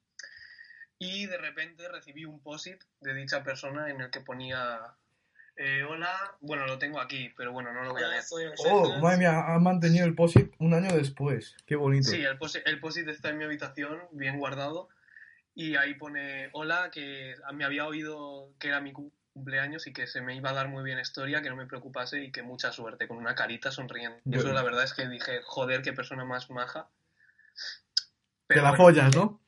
[0.97, 4.95] Y de repente recibí un post-it de dicha persona en el que ponía,
[5.57, 8.21] eh, hola, bueno, lo tengo aquí, pero bueno, no lo voy a y
[8.69, 11.55] Oh, madre mía, ha mantenido el POSIT un año después.
[11.65, 12.09] Qué bonito.
[12.09, 14.89] Sí, el post- el post-it está en mi habitación, bien guardado,
[15.53, 20.07] y ahí pone, hola, que me había oído que era mi cu- cumpleaños y que
[20.07, 22.71] se me iba a dar muy bien historia, que no me preocupase y que mucha
[22.71, 24.17] suerte, con una carita sonriendo.
[24.25, 26.89] Y Yo- eso la verdad es que dije, joder, qué persona más maja.
[28.47, 29.41] Te la bueno, follas, ¿no?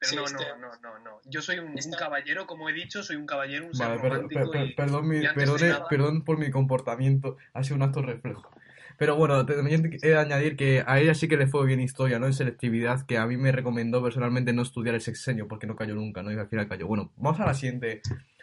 [0.00, 1.20] Pero Sí, no, este- no, no, no, no.
[1.26, 4.60] Yo soy un, caballero, como he dicho, soy un caballero, un ser Vale, romántico per-
[4.60, 8.00] per- y- perdón, mi- y perdone- nada- perdón por mi comportamiento, ha sido un acto
[8.00, 8.50] reflejo.
[8.96, 12.18] Pero bueno, también he de añadir que a ella sí que le fue bien historia,
[12.18, 12.26] ¿no?
[12.26, 15.94] En selectividad, que a mí me recomendó personalmente no estudiar el sexenio porque no cayó
[15.94, 16.30] nunca, ¿no?
[16.32, 16.86] Y al final cayó.
[16.86, 18.02] Bueno, vamos a la siguiente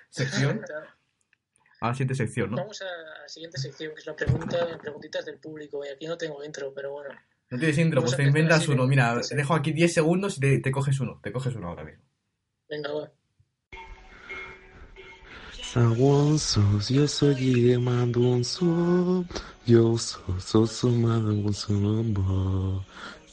[0.09, 0.61] sección.
[1.79, 2.57] A la siguiente sección, ¿no?
[2.57, 5.85] Vamos a la siguiente sección, que es la pregunta, preguntitas del público.
[5.85, 7.11] Y aquí no tengo intro, pero bueno.
[7.49, 8.85] No tiene síndrome, pues te inventas uno.
[8.87, 11.19] Mira, dejo aquí 10 segundos y te, te, coges uno.
[11.23, 12.03] Te coges uno ahora mismo.
[12.69, 13.11] Venga, va.
[15.63, 19.25] Saguonsos, yo soy Madonso,
[19.65, 22.85] yo soy Soso Madonso Nombo,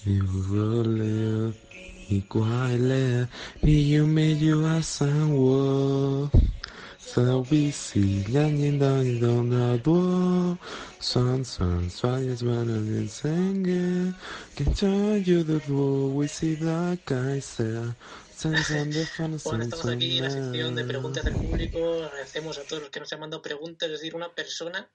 [0.04, 1.54] yo role,
[2.08, 3.28] y cuál es,
[3.62, 5.30] y yo me llevo a San
[7.04, 8.24] Servisi
[19.44, 22.04] Bueno, estamos aquí en la sección de preguntas del público.
[22.04, 24.88] Agradecemos a todos los que nos han mandado preguntas, es decir, una persona,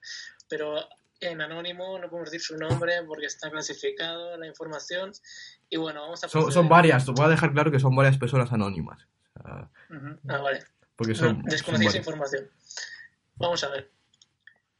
[0.48, 0.74] pero
[1.20, 5.12] en anónimo, no podemos decir su nombre porque está clasificado la información.
[5.70, 6.28] Y bueno, vamos a.
[6.28, 9.06] Son, son varias, voy a dejar claro que son varias personas anónimas.
[9.36, 9.70] Ah,
[10.24, 10.64] vale
[11.00, 12.50] porque No, desconocía esa información.
[13.36, 13.90] Vamos a ver.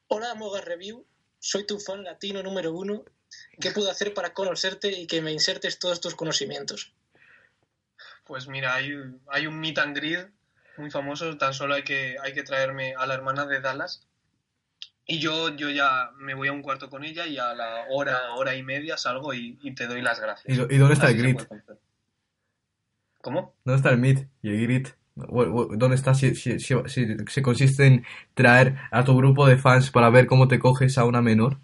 [0.08, 1.06] Hola, Moga Review.
[1.38, 3.06] Soy tu fan latino número uno.
[3.58, 6.92] ¿Qué puedo hacer para conocerte y que me insertes todos tus conocimientos?
[8.26, 8.92] Pues mira, hay,
[9.28, 10.28] hay un meet and greet
[10.76, 14.06] muy famoso, tan solo hay que, hay que traerme a la hermana de Dallas,
[15.06, 18.34] Y yo, yo ya me voy a un cuarto con ella y a la hora,
[18.34, 20.54] hora y media salgo y, y te doy las gracias.
[20.54, 21.48] ¿Y, dónde está Así el grit?
[23.22, 23.54] ¿Cómo?
[23.64, 24.99] ¿Dónde está el meet y el grit?
[25.28, 28.04] ¿Dónde está si, si, si, si se consiste en
[28.34, 31.58] traer a tu grupo de fans para ver cómo te coges a una menor?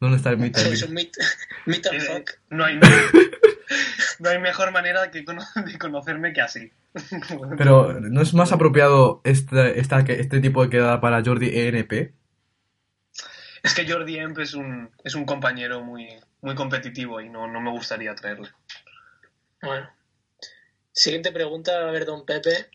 [0.00, 0.88] ¿Dónde está el meet and Es greet?
[0.88, 1.12] un meet,
[1.66, 2.30] meet and fuck.
[2.50, 2.78] no, hay,
[4.18, 6.72] no hay mejor manera que cono- de conocerme que así.
[7.56, 12.12] Pero, ¿no es más apropiado este, esta, este tipo de quedada para Jordi ENP?
[13.62, 16.08] Es que Jordi Emp es un, es un compañero muy,
[16.40, 18.48] muy competitivo y no, no me gustaría traerle.
[19.62, 19.88] Bueno.
[20.92, 22.68] Siguiente pregunta, a ver, don Pepe.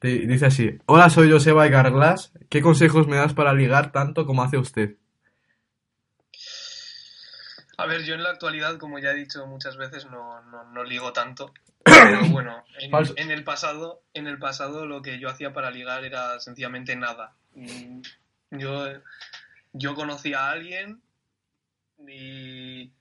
[0.00, 4.24] Di- Dice así, hola soy Joseba de Carglass, ¿qué consejos me das para ligar tanto
[4.26, 4.96] como hace usted?
[7.76, 10.84] A ver, yo en la actualidad, como ya he dicho muchas veces, no, no, no
[10.84, 11.52] ligo tanto.
[11.84, 16.04] Pero bueno, en, en el pasado, en el pasado lo que yo hacía para ligar
[16.04, 17.34] era sencillamente nada.
[17.54, 18.02] Mm,
[18.52, 18.86] Yo,
[19.72, 21.00] yo conocía a alguien
[22.06, 22.92] y,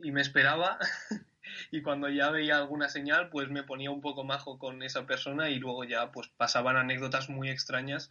[0.00, 0.78] y me esperaba
[1.70, 5.50] y cuando ya veía alguna señal, pues me ponía un poco majo con esa persona
[5.50, 8.10] y luego ya pues pasaban anécdotas muy extrañas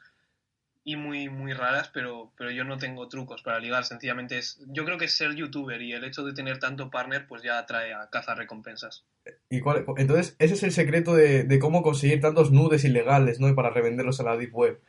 [0.83, 4.85] y muy, muy raras, pero, pero yo no tengo trucos para ligar, sencillamente es, yo
[4.85, 7.93] creo que es ser youtuber y el hecho de tener tanto partner pues ya atrae
[7.93, 9.03] a cazar recompensas.
[9.49, 13.49] ¿Y cuál- entonces, ese es el secreto de, de cómo conseguir tantos nudes ilegales, ¿no?
[13.49, 14.79] Y para revenderlos a la Deep Web.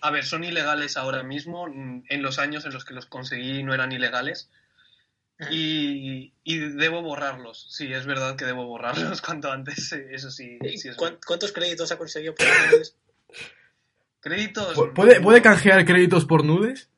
[0.00, 3.62] A ver, son ilegales ahora mismo, mm, en los años en los que los conseguí
[3.62, 4.50] no eran ilegales
[5.50, 10.58] y, y debo borrarlos, sí, es verdad que debo borrarlos cuanto antes, eh, eso sí,
[10.62, 12.96] ¿Y sí es cuán- ¿Cuántos créditos ha conseguido por nudes?
[14.20, 14.76] Créditos...
[14.76, 16.90] ¿Pu- ¿Puede, ¿Puede canjear créditos por nudes?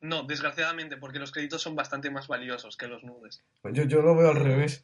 [0.00, 3.42] No, desgraciadamente, porque los créditos son bastante más valiosos que los nudes.
[3.64, 4.80] Yo, yo lo veo al revés.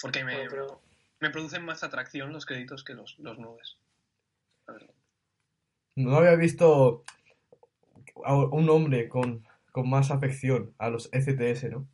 [0.00, 0.82] Porque me, Bueno, pero
[1.20, 3.76] me producen más atracción los créditos que los, los nudes.
[5.94, 7.04] No había visto
[8.24, 11.88] a un hombre con, con más afección a los ECTS, ¿no?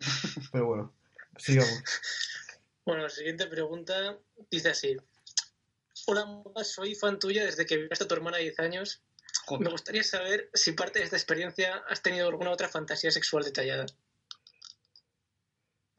[0.50, 0.94] Pero bueno,
[1.36, 1.84] sigamos.
[2.86, 4.16] Bueno, la siguiente pregunta
[4.50, 4.96] dice así.
[6.06, 6.24] Hola,
[6.64, 9.02] soy fan tuya desde que viaste a tu hermana 10 años.
[9.44, 9.64] Joder.
[9.66, 13.84] Me gustaría saber si parte de esta experiencia has tenido alguna otra fantasía sexual detallada.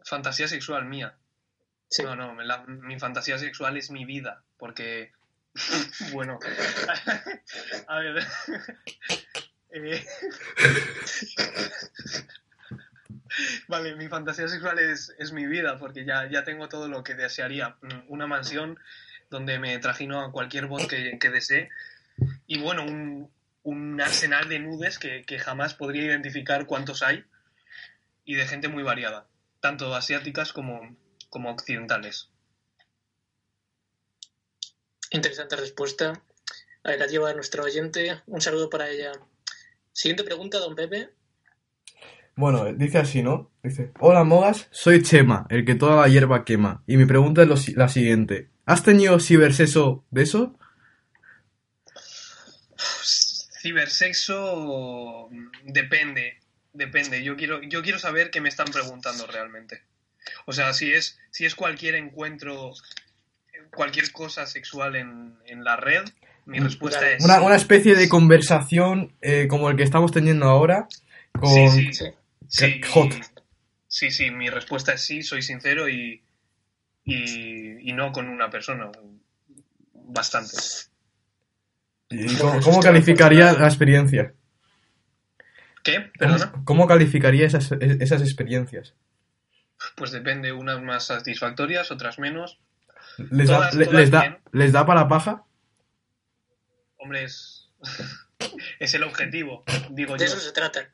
[0.03, 1.15] Fantasía sexual mía.
[1.91, 2.01] Sí.
[2.01, 5.11] No, no, la- mi fantasía sexual es mi vida, porque,
[6.11, 6.39] bueno,
[7.87, 8.25] a ver,
[9.71, 10.05] eh,
[13.67, 17.15] vale, mi fantasía sexual es, es mi vida, porque ya, ya tengo todo lo que
[17.15, 18.79] desearía, Mm, una mansión
[19.29, 21.69] donde me trajino a cualquier bot que, desee,
[22.47, 23.31] y bueno, un,
[23.63, 27.25] un arsenal de nudes que, que jamás podría identificar cuántos hay,
[28.25, 29.27] y de gente muy variada,
[29.59, 30.95] tanto asiáticas como,
[31.29, 32.29] como occidentales.
[35.11, 36.21] Interesante respuesta.
[36.83, 38.21] Ahí la lleva nuestra oyente.
[38.27, 39.11] Un saludo para ella.
[39.91, 41.09] Siguiente pregunta, don Pepe.
[42.35, 43.51] Bueno, dice así, ¿no?
[43.63, 46.83] Dice, hola Mogas, soy Chema, el que toda la hierba quema.
[46.87, 48.49] Y mi pregunta es lo la siguiente.
[48.65, 50.57] ¿Has tenido cibersexo de eso?
[53.61, 55.27] Cibersexo
[55.65, 56.39] depende,
[56.71, 57.23] depende.
[57.25, 59.81] Yo quiero, yo quiero saber qué me están preguntando realmente.
[60.45, 62.71] O sea, si es, si es cualquier encuentro,
[63.75, 66.05] cualquier cosa sexual en, en la red,
[66.45, 70.87] mi respuesta es Una, una especie de conversación eh, como el que estamos teniendo ahora.
[71.31, 71.49] Con...
[71.71, 72.11] Sí, sí, Sí.
[72.47, 72.81] sí.
[72.91, 73.13] Hot.
[73.87, 76.21] Sí, sí, mi respuesta es sí, soy sincero y,
[77.05, 78.89] y, y no con una persona.
[79.93, 80.55] Bastante.
[82.09, 84.33] ¿Y cómo, cómo calificaría la experiencia?
[85.83, 85.95] ¿Qué?
[85.95, 86.53] ¿Cómo, ¿Perdona?
[86.65, 88.93] cómo calificaría esas, esas experiencias?
[89.95, 92.59] Pues depende, unas más satisfactorias, otras menos.
[93.17, 94.39] ¿Les da, Todas- le- todas les da.
[94.51, 95.43] ¿Les da para paja?
[96.99, 97.69] Hombre, es,
[98.79, 100.25] es el objetivo, digo De yo.
[100.25, 100.89] eso se trata.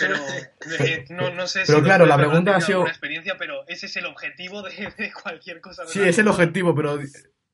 [0.00, 0.16] Pero
[0.80, 3.66] eh, no, no sé Pero si claro, después la pregunta ha sido- alguna experiencia, pero
[3.68, 5.86] ese es el objetivo de, de cualquier cosa.
[5.86, 6.10] Sí, ¿verdad?
[6.10, 6.98] es el objetivo, pero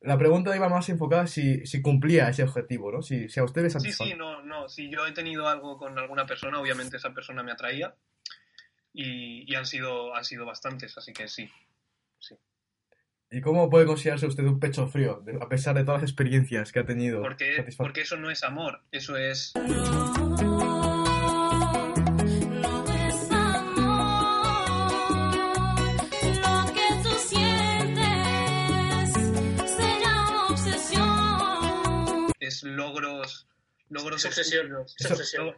[0.00, 3.02] la pregunta iba más enfocada si, si cumplía ese objetivo, ¿no?
[3.02, 4.68] Si, si a ustedes Sí, sí, no, no.
[4.68, 7.94] Si yo he tenido algo con alguna persona, obviamente esa persona me atraía.
[8.92, 11.50] Y, y han, sido, han sido bastantes, así que sí.
[13.30, 16.78] ¿Y cómo puede considerarse usted un pecho frío, a pesar de todas las experiencias que
[16.78, 17.20] ha tenido?
[17.20, 19.52] Porque, porque eso no es amor, eso es...
[19.54, 19.74] Es
[23.30, 24.16] amor,
[26.40, 29.12] lo que tú sientes
[29.76, 32.32] se llama obsesión.
[32.40, 33.46] es logros
[33.90, 34.96] logros estúpidos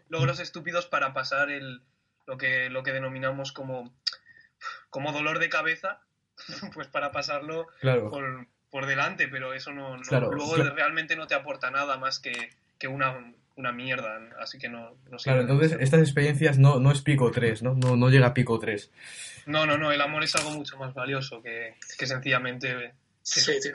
[0.09, 1.83] logros estúpidos para pasar el
[2.27, 3.95] lo que lo que denominamos como
[4.91, 6.01] como dolor de cabeza
[6.75, 8.11] pues para pasarlo Claro.
[8.11, 10.75] por, por delante pero eso no, no- Claro, luego claro.
[10.75, 12.33] realmente no te aporta nada más que,
[12.79, 16.91] que una una mierda, así que no, no sirve Claro, entonces estas experiencias no, no
[16.93, 17.75] es pico 3, ¿no?
[17.75, 17.95] ¿no?
[17.95, 18.91] No llega a pico 3.
[19.45, 22.95] No, no, no, el amor es algo mucho más valioso que, que sencillamente...
[23.21, 23.75] Sí, tío.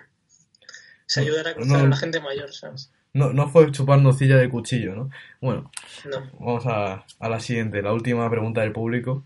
[1.06, 1.86] Se ayudará a cruzar No.
[1.86, 2.92] a la gente mayor, ¿sabes?
[3.14, 5.12] No, no fue chupar nocilla de cuchillo, ¿no?
[5.40, 5.70] Bueno,
[6.10, 6.32] No.
[6.40, 9.24] vamos a, a la siguiente, la última pregunta del público.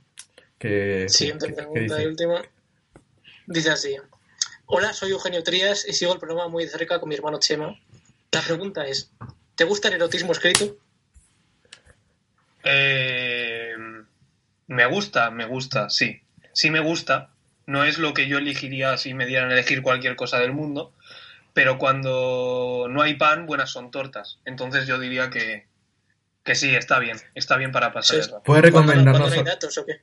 [0.58, 2.42] Que, Siguiente que- que pregunta dice, y última.
[3.52, 3.96] Dice así.
[4.68, 7.76] Hola, soy Eugenio Trías y sigo el programa muy de cerca con mi hermano Chema.
[8.32, 9.12] La pregunta es,
[9.56, 10.78] ¿te gusta el erotismo escrito?
[12.64, 13.74] Eh,
[14.68, 16.22] me gusta, me gusta, sí.
[16.54, 17.32] Sí me gusta.
[17.66, 20.94] No es lo que yo elegiría si me dieran a elegir cualquier cosa del mundo.
[21.54, 24.38] Pero cuando no hay pan, buenas son tortas.
[24.46, 25.66] Entonces yo diría que,
[26.44, 27.18] que sí, está bien.
[27.34, 28.22] Está bien para pasar Sí.
[28.22, 28.44] el rato.
[28.44, 30.02] ¿Puede ¿Cuándo, no- recomendarnos, cuándo no hay datos o qué?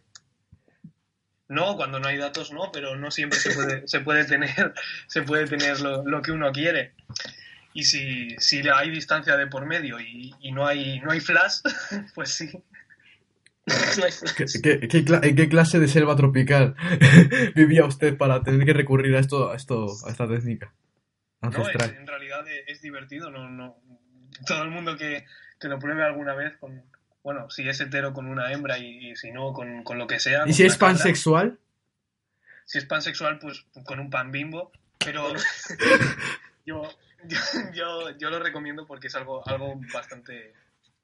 [1.49, 4.75] No, cuando no hay datos no, pero no siempre se puede, se puede tener,
[5.07, 6.95] se puede tener lo, lo que uno quiere.
[7.73, 11.59] Y si, si hay distancia de por medio y, y no hay, no hay flash,
[12.15, 12.51] pues sí.
[13.67, 13.75] No
[14.05, 14.35] hay flash.
[14.37, 16.75] ¿qué, qué- qué cla- ¿en qué clase de selva tropical
[17.55, 20.73] vivía usted para tener que recurrir a esto, a esto, a esta técnica
[21.43, 21.97] No, es- ancestral?
[21.97, 23.77] en realidad es, es divertido, no, no,
[24.47, 25.25] todo el mundo que,
[25.61, 26.83] que lo pruebe alguna vez con,
[27.27, 30.21] bueno, si es hetero con una hembra y, y si no con, con lo que
[30.21, 30.45] sea.
[30.47, 30.95] ¿Y si es cabra.
[30.95, 31.59] pansexual?
[32.65, 35.33] Si es pansexual, pues con un pan bimbo, pero
[36.67, 36.89] yo,
[37.25, 37.39] yo,
[37.75, 40.55] yo, yo lo recomiendo porque es algo, algo bastante,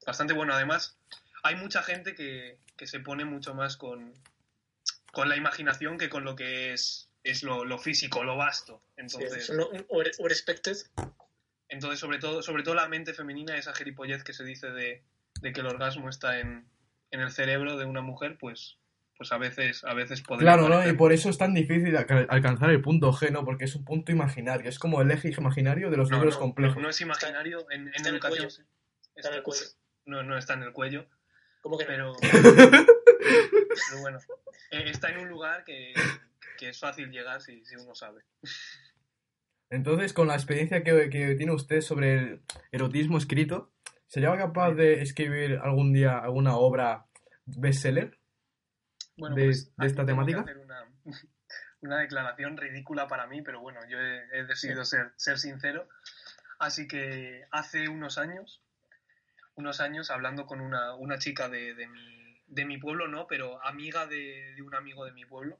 [0.07, 0.53] bastante bueno.
[0.53, 0.95] Además,
[1.43, 4.13] hay mucha gente que, que se pone mucho más con,
[5.11, 8.81] con la imaginación que con lo que es, es lo, lo físico, lo vasto.
[8.95, 9.51] Sí, Entonces,
[9.89, 10.77] or expected.
[11.67, 15.03] entonces sobre todo, sobre todo la mente femenina, esa gilipollez que se dice de,
[15.43, 16.65] de que el orgasmo está en,
[17.11, 18.79] en el cerebro de una mujer, pues,
[19.17, 20.87] pues a veces, a veces podría Claro, ¿no?
[20.89, 23.43] Y por eso es tan difícil alca- alcanzar el punto G, ¿no?
[23.45, 24.69] Porque es un punto imaginario.
[24.69, 26.77] Es como el eje imaginario de los No, libros no, complejos.
[26.77, 28.47] No, no es imaginario, en, en está en el educación.
[28.49, 28.69] cuello.
[29.15, 29.65] Está en el cuello.
[30.05, 31.05] No, no está en el cuello,
[31.61, 32.13] ¿Cómo que no?
[32.13, 32.13] pero,
[33.89, 34.19] pero bueno,
[34.71, 35.93] eh, está en un lugar que,
[36.57, 38.21] que es fácil llegar si, si uno sabe.
[39.69, 42.41] Entonces, con la experiencia que, que tiene usted sobre el
[42.71, 43.71] erotismo escrito,
[44.13, 47.07] ¿sería capaz de escribir algún día alguna obra
[47.45, 48.19] bestseller?
[49.17, 50.41] Bueno, de- pues, de esta temática?
[50.41, 50.85] hacer una,
[51.81, 55.89] una declaración ridícula para mí, pero bueno, yo he, he decidido ser, ser sincero.
[56.59, 58.61] Así que hace unos años,
[59.55, 63.63] unos años hablando con una, una chica de, de mi, de mi pueblo, no, pero
[63.65, 65.57] amiga de, de un amigo de mi pueblo,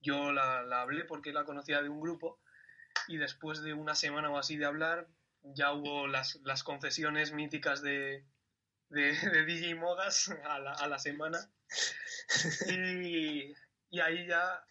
[0.00, 2.40] yo la, la hablé porque la conocía de un grupo
[3.06, 5.06] y después de una semana o así de hablar,
[5.42, 8.24] ya hubo las, las confesiones míticas de,
[8.88, 11.50] de, de DJ Mogas a la, a la semana.
[12.68, 13.54] Y,
[13.90, 14.64] y ahí ya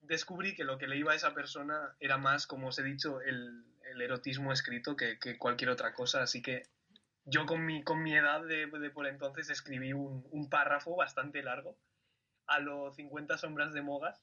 [0.00, 3.20] descubrí que lo que le iba a esa persona era más, como os he dicho,
[3.20, 6.22] el, el erotismo escrito que, que cualquier otra cosa.
[6.22, 6.64] Así que
[7.24, 11.42] yo con mi, con mi edad de, de por entonces escribí un, un párrafo bastante
[11.42, 11.76] largo
[12.46, 14.22] a los 50 sombras de Mogas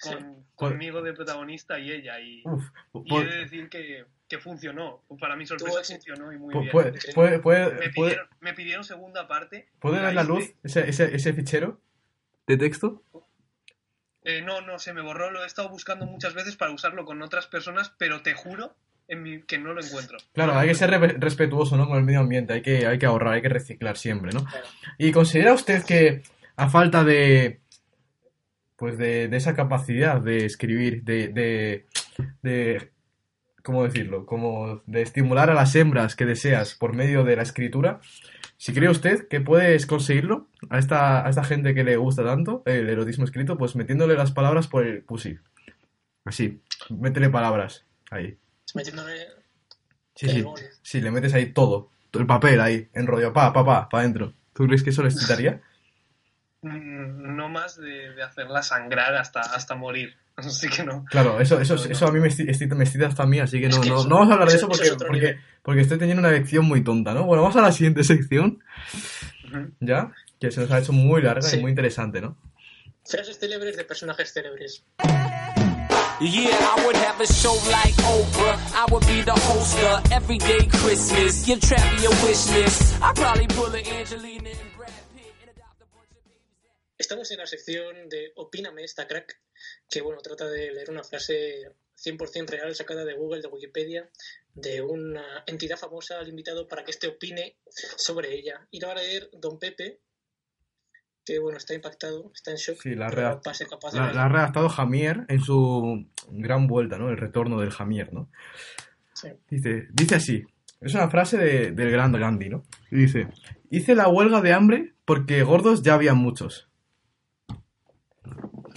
[0.00, 2.20] con, conmigo de protagonista y ella.
[2.20, 2.64] Y, Uf,
[3.04, 5.02] y he de decir que, que funcionó.
[5.20, 6.70] Para mi sorpresa funcionó y muy pu- bien.
[7.14, 9.68] puede, Me puede- pidieron, me pidieron segunda parte.
[9.80, 11.80] ¿puede ver la luz ese, ese, ese fichero
[12.46, 13.02] de texto?
[14.24, 17.22] Eh, no, no, se me borró, lo he estado buscando muchas veces para usarlo con
[17.22, 18.76] otras personas, pero te juro
[19.06, 20.18] en mi- que no lo encuentro.
[20.34, 21.86] Claro, hay que ser re- respetuoso, ¿no?
[21.88, 24.44] Con el medio ambiente, hay que, hay que ahorrar, hay que reciclar siempre, ¿no?
[24.44, 24.66] Claro.
[24.98, 26.22] ¿Y considera usted que
[26.56, 27.60] a falta de,
[28.76, 31.86] pues de, de esa capacidad de escribir, de, de,
[32.42, 32.92] de,
[33.62, 34.26] ¿cómo decirlo?
[34.26, 38.00] Como de estimular a las hembras que deseas por medio de la escritura,
[38.56, 42.62] si cree usted que puedes conseguirlo a esta, a esta gente que le gusta tanto
[42.66, 45.38] el erotismo escrito, pues metiéndole las palabras por el pussy.
[46.24, 48.36] Así, métele palabras ahí.
[48.74, 49.14] Metiéndole...
[50.14, 50.44] Sí, sí,
[50.82, 54.34] sí, le metes ahí todo, el papel ahí, enrollado, pa, pa, pa, pa adentro.
[54.52, 55.62] ¿Tú crees que eso les excitaría?
[56.62, 60.14] Mm, No más de, de hacerla sangrar hasta, hasta morir.
[60.36, 61.04] Así que no.
[61.10, 61.90] Claro, eso, eso, No, no.
[61.90, 63.88] eso a mí me excita, me excita hasta a mí, así que Es no, que
[63.90, 65.98] no, eso- no vamos a hablar de eso eso- eso porque, es porque, porque estoy
[65.98, 67.24] teniendo una lección muy tonta, ¿no?
[67.24, 68.60] Bueno, vamos a la siguiente sección,
[69.80, 71.56] ya, que se nos ha hecho muy larga Sí.
[71.56, 72.36] y muy interesante, ¿no?
[73.04, 74.84] Frases célebres de personajes célebres.
[76.20, 78.58] Yeah, I would have a show like Oprah.
[78.74, 81.44] I would be the host of Everyday Christmas.
[81.46, 82.94] Give Travi a wish list.
[83.02, 84.50] I'd probably pull a Angelina
[87.08, 89.40] Estamos en la sección de Opíname esta crack,
[89.88, 94.10] que bueno, trata de leer una frase 100% real sacada de Google, de Wikipedia,
[94.52, 97.56] de una entidad famosa al invitado para que éste opine
[97.96, 98.68] sobre ella.
[98.70, 100.02] Y la va a leer Don Pepe,
[101.24, 102.82] que bueno, está impactado, está en shock.
[102.82, 107.08] Sí, la ha redactado Jamier en su gran vuelta, ¿no?
[107.08, 108.30] El retorno del Jamier, ¿no?
[109.14, 109.28] Sí.
[109.48, 110.44] Dice, dice así,
[110.82, 112.66] Es una frase de- del gran Gandhi, ¿no?
[112.90, 113.28] Y dice,
[113.70, 116.67] hice la huelga de hambre porque gordos ya había muchos.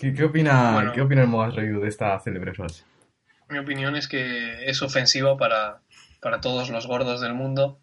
[0.01, 0.93] ¿Qué, qué opina, Bueno.
[0.93, 2.83] ¿qué opina el Mogas Review de esta célebre frase?
[3.49, 5.81] Mi opinión es que es ofensiva para,
[6.21, 7.79] para todos los gordos del mundo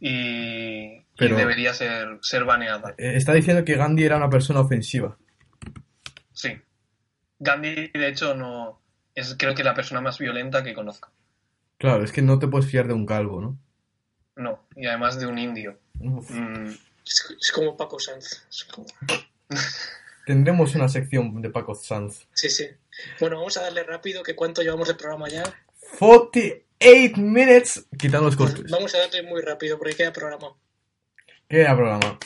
[0.00, 2.94] y, debería ser, ser baneada.
[2.96, 5.18] Eh, Está diciendo que Gandhi era una persona ofensiva.
[6.32, 6.58] Sí.
[7.40, 8.80] Gandhi, de hecho, no
[9.14, 11.10] es creo que la persona más violenta que conozco.
[11.76, 13.58] Claro, es que no te puedes fiar de un calvo, ¿no?
[14.34, 15.78] No, y además de un indio.
[15.94, 16.68] Mm,
[17.04, 18.46] Es, es como Paco Sanz.
[18.48, 18.86] Es como-
[20.28, 22.26] Tendremos una sección de Paco Sanz.
[22.34, 22.66] Sí, sí.
[23.18, 25.42] Bueno, vamos a darle rápido, que cuánto llevamos de programa ya.
[25.98, 27.86] 48 minutes.
[27.96, 28.70] Quitando los Pues cortes.
[28.70, 30.54] vamos a darle muy rápido, porque queda programa.
[31.48, 32.18] Queda programa.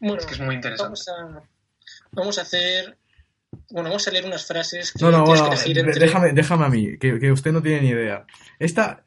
[0.00, 0.82] Bueno, es que es muy interesante.
[0.82, 1.42] vamos a,
[2.10, 2.98] vamos a hacer...
[3.70, 6.00] Bueno, vamos a leer unas frases que No, no, tienes bueno, que entre...
[6.06, 8.26] déjame, déjame a mí, que, que usted no tiene ni idea.
[8.58, 9.04] Esta,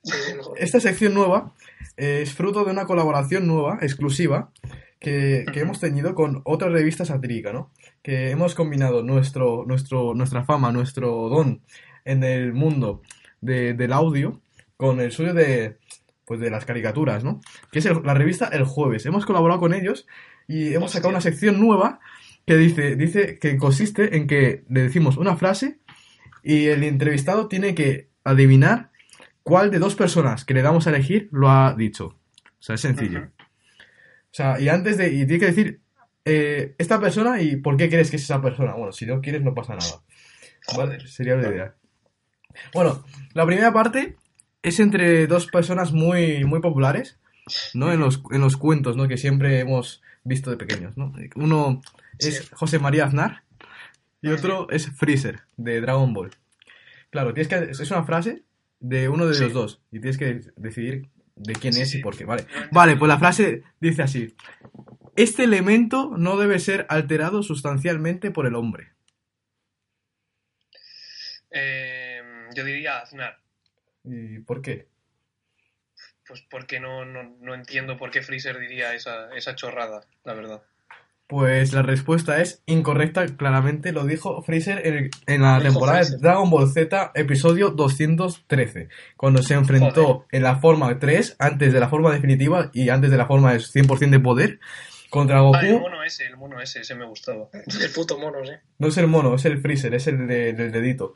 [0.56, 1.54] esta sección nueva
[1.97, 4.54] es fruto de una colaboración nueva, exclusiva,
[5.02, 7.72] que, que hemos tenido con otra revista satírica, ¿no?
[8.04, 11.62] Que hemos combinado nuestro, nuestro, nuestra fama, nuestro don
[12.06, 13.02] en el mundo
[13.41, 14.41] de- del audio
[14.78, 15.80] con el suyo de,
[16.26, 17.41] pues de las caricaturas, ¿no?
[17.72, 19.06] Que es el- la revista El Jueves.
[19.06, 20.06] Hemos colaborado con ellos
[20.47, 21.99] y hemos sacado una sección nueva
[22.45, 25.80] que dice, dice que consiste en que le decimos una frase
[26.43, 28.91] y el entrevistado tiene que adivinar
[29.43, 32.06] cuál de dos personas que le damos a elegir lo ha dicho.
[32.45, 33.30] O sea, es sencillo.
[34.32, 35.09] O sea, y antes de.
[35.09, 35.82] Y tiene que decir
[36.25, 38.73] eh, esta persona y por qué crees que es esa persona.
[38.73, 40.01] Bueno, si no quieres, no pasa nada.
[40.77, 41.05] ¿Vale?
[41.07, 41.75] Sería la idea.
[42.73, 43.03] Bueno,
[43.34, 44.15] la primera parte
[44.61, 47.17] es entre dos personas muy, muy populares,
[47.73, 47.91] ¿no?
[47.91, 49.07] En los, en los cuentos, ¿no?
[49.07, 51.13] Que siempre hemos visto de pequeños, ¿no?
[51.36, 51.82] Uno
[52.19, 52.49] es.
[52.51, 53.43] José María Aznar
[54.21, 56.32] y otro es Freezer, de Dragon Ball.
[57.09, 58.43] Claro, tienes que, es una frase
[58.79, 59.43] de uno de Sí.
[59.43, 61.09] los dos y tienes que decidir
[61.44, 62.46] de quién es y por qué, ¿vale?
[62.72, 64.36] Vale, pues la frase dice así.
[65.16, 68.94] Este elemento no debe ser alterado sustancialmente por el hombre.
[71.52, 72.22] Eh,
[72.56, 73.38] yo diría Aznar.
[74.04, 74.88] ¿Y por qué?
[76.28, 80.64] Pues porque no, no, no entiendo por qué Freezer diría esa, esa chorrada, la verdad.
[81.32, 86.17] Pues la respuesta es incorrecta, claramente lo dijo Freezer en, en la temporada de.
[86.17, 91.88] Dragon Ball Z, episodio 213, cuando se enfrentó en la forma 3, antes de la
[91.88, 94.59] forma definitiva y antes de la forma de 100% de poder,
[95.09, 95.79] contra Ah, el Goku.
[95.84, 97.47] mono ese, el mono ese, ese me gustaba.
[97.53, 98.59] El puto monos, ¿eh?
[98.77, 101.15] No es el mono, es el Freezer, es el de- del dedito.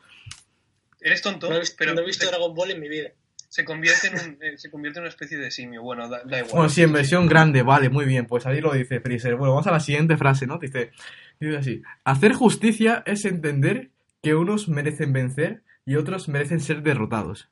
[1.02, 3.10] Eres tonto, No he visto, pero no he visto Dragon Ball en mi vida.
[3.56, 5.82] Se convierte en un, eh, se convierte en una especie de simio.
[5.82, 6.52] Bueno, da, da igual.
[6.52, 9.38] Bueno, sí, en versión grande, vale, muy bien, pues ahí lo dice Freezer.
[9.38, 10.58] Bueno, vamos a la siguiente frase, ¿no?
[10.58, 10.92] Dice,
[11.40, 13.92] dice así, hacer justicia es entender
[14.22, 17.50] que unos merecen vencer y otros merecen ser derrotados.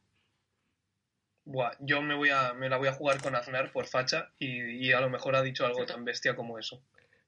[1.45, 4.86] Buah, yo me voy a, me la voy a jugar con Aznar por facha y,
[4.86, 6.84] y a lo mejor ha dicho algo tan bestia como eso.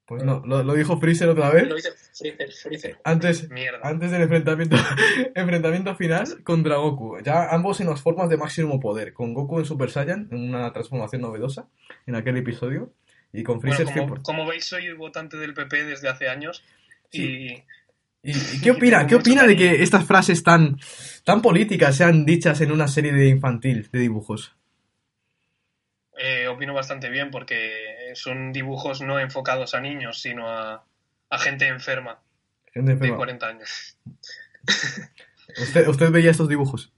[0.07, 1.67] Pues no, lo, lo dijo Freezer otra vez.
[1.67, 2.97] Lo dice Freezer, Freezer.
[3.03, 3.79] Antes, Mierda.
[3.81, 4.77] antes del enfrentamiento,
[5.35, 7.17] enfrentamiento final contra Goku.
[7.23, 9.13] Ya ambos en las formas de máximo poder.
[9.13, 11.67] Con Goku en Super Saiyan, en una transformación novedosa
[12.05, 12.93] en aquel episodio.
[13.33, 14.21] Y con Bueno, Freezer como, 100%.
[14.21, 16.63] como veis, soy votante del PP desde hace años
[17.11, 17.63] y
[18.27, 19.05] ¿Y, y qué opina?
[19.05, 20.77] ¿Qué opina de que estas frases tan,
[21.23, 24.55] tan políticas sean dichas en una serie de infantil de dibujos?
[26.17, 30.83] Eh, opino bastante bien porque son dibujos no enfocados a niños, sino a,
[31.29, 32.21] a gente enferma
[32.73, 33.17] Gente de enferma.
[33.17, 33.97] 40 años.
[35.61, 36.91] ¿Usted, ¿Usted veía estos dibujos?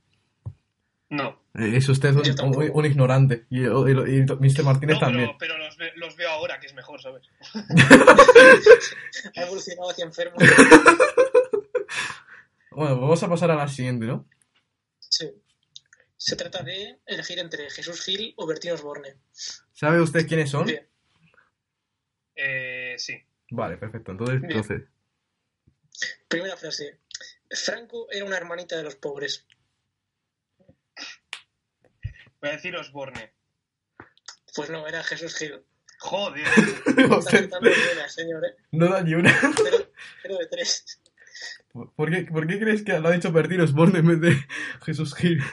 [1.10, 3.46] No, Eh, Es usted un, un- un ignorante.
[3.50, 4.64] Y, y- y Mr.
[4.64, 5.32] Martínez no, también.
[5.40, 7.24] pero, pero los, ve- los veo ahora, que es mejor, ¿sabes?
[9.36, 10.36] Ha evolucionado hacia enfermo.
[12.72, 14.26] Bueno, vamos a pasar a la siguiente, ¿no?
[16.18, 19.18] Se trata de elegir entre Jesús Gil o Bertín Osborne.
[19.72, 20.66] ¿Sabe usted quiénes son?
[20.66, 20.88] Bien.
[22.36, 23.22] Eh, sí.
[23.52, 24.12] Vale, perfecto.
[24.12, 24.54] Entonces, Bien.
[24.54, 24.88] procede.
[26.28, 27.00] Primera frase.
[27.50, 29.46] Franco era una hermanita de los pobres.
[32.42, 33.34] Voy a decir Osborne.
[34.56, 35.64] Pues no, era Jesús Gil.
[36.00, 36.46] Joder.
[36.96, 38.56] Buena, señor, ¿eh?
[38.72, 39.34] no da ni una.
[39.56, 39.92] Pero,
[40.22, 41.02] pero de tres.
[41.96, 44.48] ¿Por qué, por qué crees que lo ha dicho Bertín Osborne en vez de
[44.84, 45.44] Jesús Gil?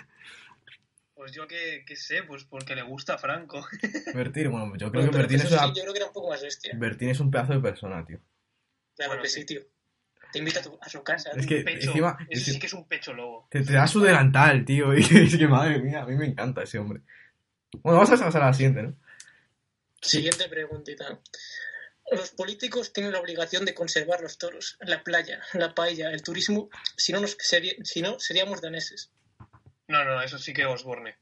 [1.24, 3.66] Pues yo qué, qué sé, pues porque le gusta a Franco.
[4.14, 6.28] Bertín, bueno, yo creo que Bertín es, una- Gil yo creo que era un poco
[6.28, 6.74] más bestia.
[6.76, 8.18] Bertín es un pedazo de persona, tío.
[8.94, 9.40] Claro Bueno, que sí.
[9.40, 9.62] sí, tío.
[10.30, 11.30] Te invita a, tu- a su casa.
[11.34, 11.88] Es que Pecho.
[11.88, 13.48] encima, Eso sí encima- que es un pecho lobo.
[13.50, 14.92] te, te da su delantal, tío.
[14.98, 17.00] Y es que madre mía, a mí me encanta ese hombre.
[17.82, 18.94] Bueno, vamos a pasar a la siguiente, ¿no?
[20.02, 21.20] Siguiente preguntita.
[22.12, 26.68] Los políticos tienen la obligación de conservar los toros, la playa, la paella, el turismo,
[26.98, 29.10] si no, nos seri- si no seríamos daneses.
[29.88, 31.16] No, no, eso sí que Osborne.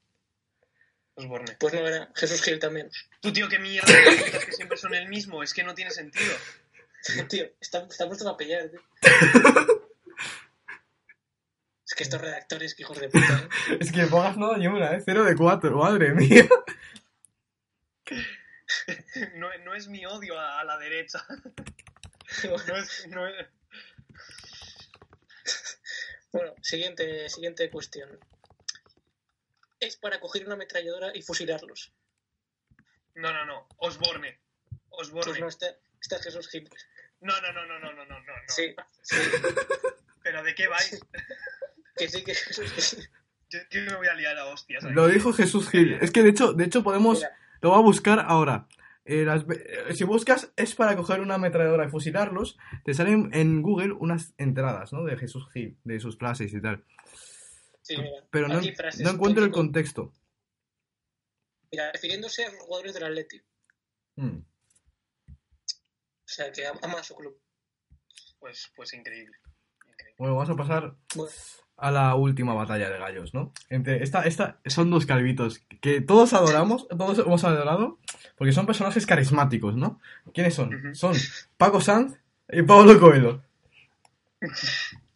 [1.15, 1.57] Osborne.
[1.59, 2.91] Pues no era Jesús Gil también.
[3.21, 5.43] Tú, tío, qué mierda de que siempre son el mismo.
[5.43, 6.35] Es que no tiene sentido.
[7.29, 8.81] tío, está, está puesto para pillar, tío.
[11.87, 13.77] es que estos redactores, que hijos de puta, ¿eh?
[13.81, 15.03] Es que pongas no ni una, ¿eh?
[15.05, 16.49] Cero de cuatro, madre mía.
[19.35, 21.25] No, no es mi odio a, a la derecha.
[22.45, 23.47] No es, no es-
[26.33, 28.09] Bueno, siguiente, siguiente cuestión.
[29.83, 31.93] Es para coger una ametralladora y fusilarlos.
[33.17, 33.67] no, no, no.
[33.79, 34.39] Osborne.
[34.91, 35.31] Osborne.
[35.31, 35.67] Pues no, está,
[36.01, 36.71] está Jesús Gil.
[37.21, 38.33] No, no, no, no, no, no, no, no.
[38.47, 39.17] Sí, sí.
[40.23, 41.01] ¿Pero de qué vais?
[41.97, 43.09] Que sí, que Jesús Gil.
[43.51, 44.85] Yo, yo me voy a liar a hostias.
[44.85, 44.93] ahí.
[44.93, 45.95] Lo dijo Jesús Gil.
[46.01, 47.19] Es que de hecho, de hecho podemos.
[47.19, 47.37] Mira.
[47.61, 48.69] Lo voy a buscar ahora.
[49.05, 53.63] Eh, las eh, si buscas es para coger una ametralladora y fusilarlos, te salen en
[53.63, 55.03] Google unas entradas, ¿no?
[55.03, 56.85] De Jesús Gil, de sus frases y tal.
[57.83, 58.25] Sí, mira.
[58.31, 60.13] Pero no, no encuentro el con- contexto.
[61.71, 63.41] Mira, refiriéndose a los jugadores del Atleti.
[64.17, 64.39] Mm.
[64.39, 65.35] O
[66.35, 67.39] sea, que ama a su club.
[68.39, 69.37] Pues, pues increíble.
[69.89, 70.15] increíble.
[70.19, 71.31] Bueno, vamos a pasar Bueno,
[71.77, 73.53] a la última batalla de gallos, ¿no?
[73.69, 77.99] Entre esta, esta son dos calvitos que todos adoramos, todos hemos adorado,
[78.37, 80.01] porque son personajes carismáticos, ¿no?
[80.35, 80.95] ¿Quiénes son?
[80.95, 81.15] Son
[81.57, 82.19] Paco Sanz
[82.49, 83.43] y Pablo Coelho.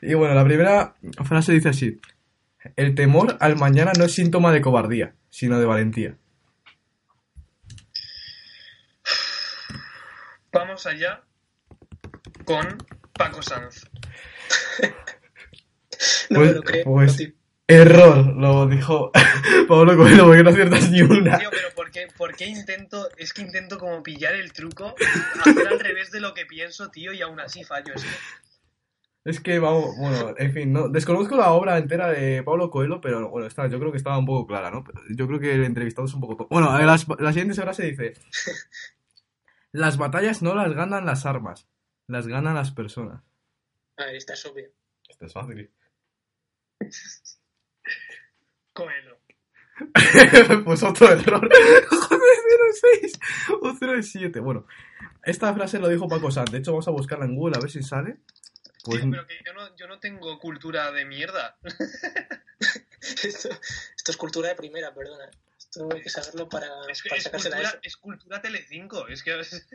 [0.00, 0.94] Y bueno, la primera
[1.24, 2.00] frase dice así:
[2.76, 6.16] El temor al mañana no es síntoma de cobardía, sino de valentía.
[10.52, 11.22] Vamos allá
[12.44, 12.78] con
[13.14, 13.86] Paco Sanz.
[16.30, 16.84] no Pues- me lo creo.
[16.84, 17.32] pues-.
[17.68, 19.10] Error, lo dijo
[19.68, 21.38] Pablo Coelho, porque no aciertas ni una.
[21.38, 23.08] Tío, pero ¿por qué, por qué intento?
[23.16, 24.94] Es que intento como pillar el truco,
[25.40, 27.94] hacer al revés de lo que pienso, tío, y aún así fallo.
[27.94, 28.10] Es que
[29.24, 33.28] Es que vamos, bueno, en fin, no, desconozco la obra entera de Pablo Coelho, pero
[33.30, 34.82] bueno, está, yo creo que estaba un poco clara, ¿no?
[35.10, 36.48] Yo creo que el entrevistado es un poco...
[36.50, 38.14] Bueno, eh, las- la siguiente frase dice,
[39.72, 41.68] las batallas no las ganan las armas,
[42.08, 43.22] las ganan las personas.
[43.96, 44.68] A ver, esta es obvia.
[45.08, 45.70] Esto es fácil.
[48.72, 49.18] Coelho.
[50.64, 51.48] pues otro error.
[51.90, 52.20] Joder,
[53.00, 53.20] 06
[53.60, 54.40] o 07.
[54.40, 54.66] Bueno,
[55.24, 56.50] esta frase lo dijo Paco Sanz.
[56.50, 58.18] De hecho, vamos a buscarla en Google a ver si sale.
[58.84, 61.58] Pues Tío, pero que yo no, yo no tengo cultura de mierda.
[63.00, 63.48] Esto,
[63.96, 65.28] esto es cultura de primera, perdona.
[65.58, 67.78] Esto hay que saberlo para, Es, para es sacársela cultura, eso.
[67.82, 69.08] es cultura Telecinco.
[69.08, 69.66] Es que, Es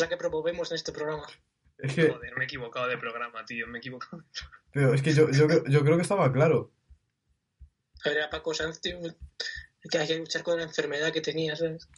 [0.00, 1.26] la que promovemos en este programa.
[1.78, 3.66] es que, joder, me he equivocado de programa, tío.
[3.68, 4.24] Me he equivocado.
[4.72, 6.72] pero es que yo, yo, creo- yo creo que estaba claro.
[8.04, 8.98] A ver, a Paco Sanz, tío,
[9.90, 11.88] que hay que luchar con la enfermedad que tenía, ¿sabes?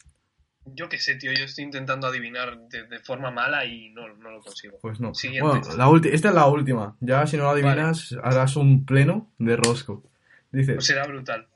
[0.73, 1.31] Yo qué sé, tío.
[1.33, 4.77] Yo estoy intentando adivinar de, de forma mala y no, no lo consigo.
[4.81, 5.13] Pues no.
[5.13, 5.47] Siguiente.
[5.47, 6.95] Bueno, la ulti- esta es la última.
[6.99, 10.03] Ya si no la adivinas, harás un pleno de rosco.
[10.51, 11.47] Dice, Pues será brutal.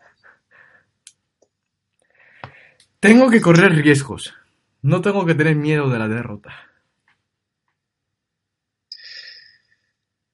[2.99, 4.33] tengo que correr riesgos.
[4.83, 6.67] No tengo que tener miedo de la derrota.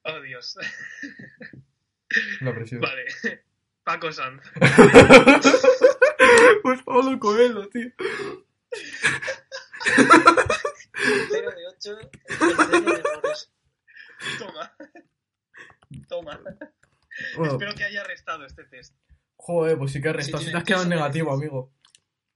[0.03, 0.57] Oh, Dios.
[2.41, 2.79] La presión.
[2.81, 3.05] vale.
[3.83, 4.41] Paco Sanz.
[6.63, 7.89] pues Pablo Coelho, tío.
[11.29, 12.09] 0 de 8, el
[12.69, 13.51] pleno de errores.
[14.39, 14.75] Toma.
[16.07, 16.39] Toma.
[17.35, 18.95] Bueno, Espero que haya restado este test.
[19.35, 20.43] joder, pues sí que has restado.
[20.43, 21.73] Si te has quedado en negativo, amigo.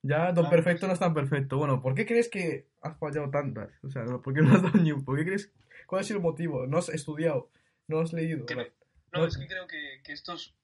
[0.03, 1.57] Ya tan Ah, perfecto no es tan perfecto.
[1.57, 3.69] Bueno, ¿por qué crees que has fallado tantas?
[3.83, 5.05] O sea, ¿por qué no has dado ni un?
[5.05, 5.51] ¿Por qué crees?
[5.85, 6.65] ¿Cuál ha sido el motivo?
[6.65, 7.51] ¿No has estudiado?
[7.87, 8.45] ¿No has leído?
[8.55, 8.71] Me-
[9.13, 9.19] No.
[9.21, 10.55] No, es que creo que, que estos,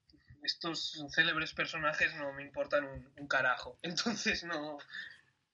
[0.42, 3.78] estos célebres personajes no me importan un, un carajo.
[3.84, 4.80] Entonces no.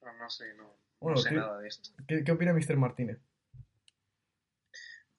[0.04, 1.92] No, no sé, no, Bueno, no sé nada de esto.
[2.08, 2.78] ¿Qué, qué opina Mr.
[2.78, 3.20] Martínez?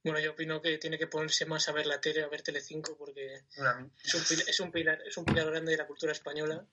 [0.05, 2.95] Bueno, yo opino que tiene que ponerse más a ver la tele, a ver Telecinco,
[2.99, 3.37] porque
[4.05, 6.67] es un, pilar, es un pilar, es un pilar grande de la cultura española.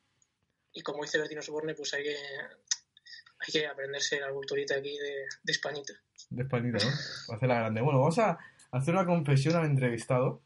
[0.74, 5.28] Y como dice Bertino Soborne, pues hay que, hay que aprenderse la culturita aquí de,
[5.44, 5.94] de Españita.
[6.30, 6.92] De Españita, ¿no?
[7.30, 7.82] Va a hacer la grande.
[7.82, 8.38] Bueno, vamos a
[8.72, 10.42] hacer una confesión al entrevistado.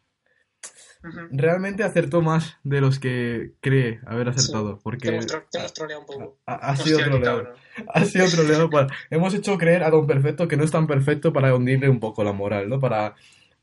[1.31, 4.77] Realmente acertó más de los que cree haber acertado.
[4.77, 6.39] Te Porque hemos, te hemos troleado un poco.
[6.45, 7.43] ha, ha sido troleado.
[7.43, 7.55] cabrón.
[7.93, 8.69] Ha sido troleado.
[8.69, 11.99] para- Hemos hecho creer a Don Perfecto que no es tan perfecto para hundirle un
[11.99, 12.79] poco la moral, ¿no?
[12.79, 13.15] Para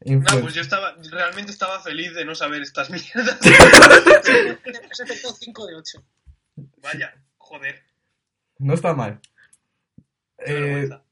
[0.05, 3.39] No, pues yo estaba, realmente estaba feliz de no saber estas mierdas.
[4.91, 6.05] Has acertado 5 de 8.
[6.83, 7.83] Vaya, joder.
[8.59, 9.21] No está mal.
[10.45, 11.03] qué Eh, vergüenza.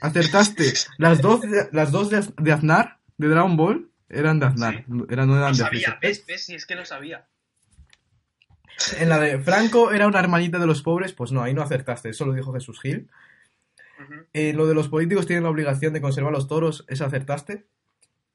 [0.00, 0.72] acertaste.
[0.98, 4.74] Las dos, de, las dos de Aznar, de Dragon Ball, eran de Aznar.
[4.74, 4.84] Sí.
[5.10, 5.98] Eran, no eran Lo de sabía.
[6.00, 6.24] ¿ves?
[6.26, 6.44] ¿Ves?
[6.44, 7.26] Si es que lo sabía.
[8.98, 12.10] En la de Franco era una hermanita de los pobres, pues no, ahí no acertaste.
[12.10, 13.10] Eso lo dijo Jesús Gil.
[14.32, 17.66] Eh, lo de los políticos tienen la obligación de conservar los toros, esa acertaste.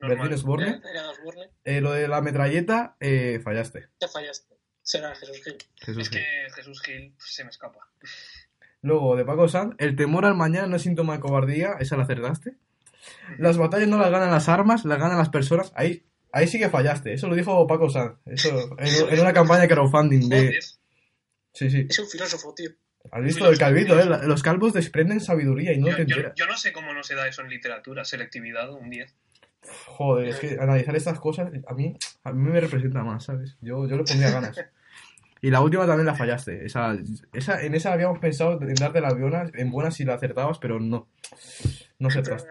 [0.01, 0.81] Era, era Osborne.
[1.63, 3.87] Eh, lo de la metralleta, eh, fallaste.
[3.97, 4.53] Te fallaste.
[4.81, 5.57] Será Jesús Gil.
[5.77, 6.19] Jesús Es Gil.
[6.19, 7.79] que Jesús Gil pues, se me escapa.
[8.81, 12.03] Luego, de Paco Sanz, el temor al mañana no es síntoma de cobardía, esa la
[12.03, 12.55] acertaste.
[13.37, 15.71] Las batallas no las ganan las armas, las ganan las personas.
[15.75, 18.17] Ahí, ahí sí que fallaste, eso lo dijo Paco Sanz.
[18.25, 20.59] Eso, en, en una campaña de crowdfunding de...
[21.53, 21.85] Sí, sí.
[21.89, 22.69] Es un filósofo, tío.
[23.11, 24.05] Has visto el calvito, ¿eh?
[24.05, 26.33] La- Los calvos desprenden sabiduría y no yo, te yo- enteras.
[26.35, 29.13] yo no sé cómo no se da eso en literatura, selectividad, un 10.
[29.87, 33.55] Joder, es que analizar estas cosas a mí, a mí me representa más, ¿sabes?
[33.61, 34.57] Yo, yo le pondría ganas.
[35.41, 36.65] Y la última también la fallaste.
[36.65, 36.97] Esa,
[37.33, 40.79] esa, en esa habíamos pensado en darte las buenas, en buenas si la acertabas, pero
[40.79, 41.07] no.
[41.99, 42.49] No acertaste.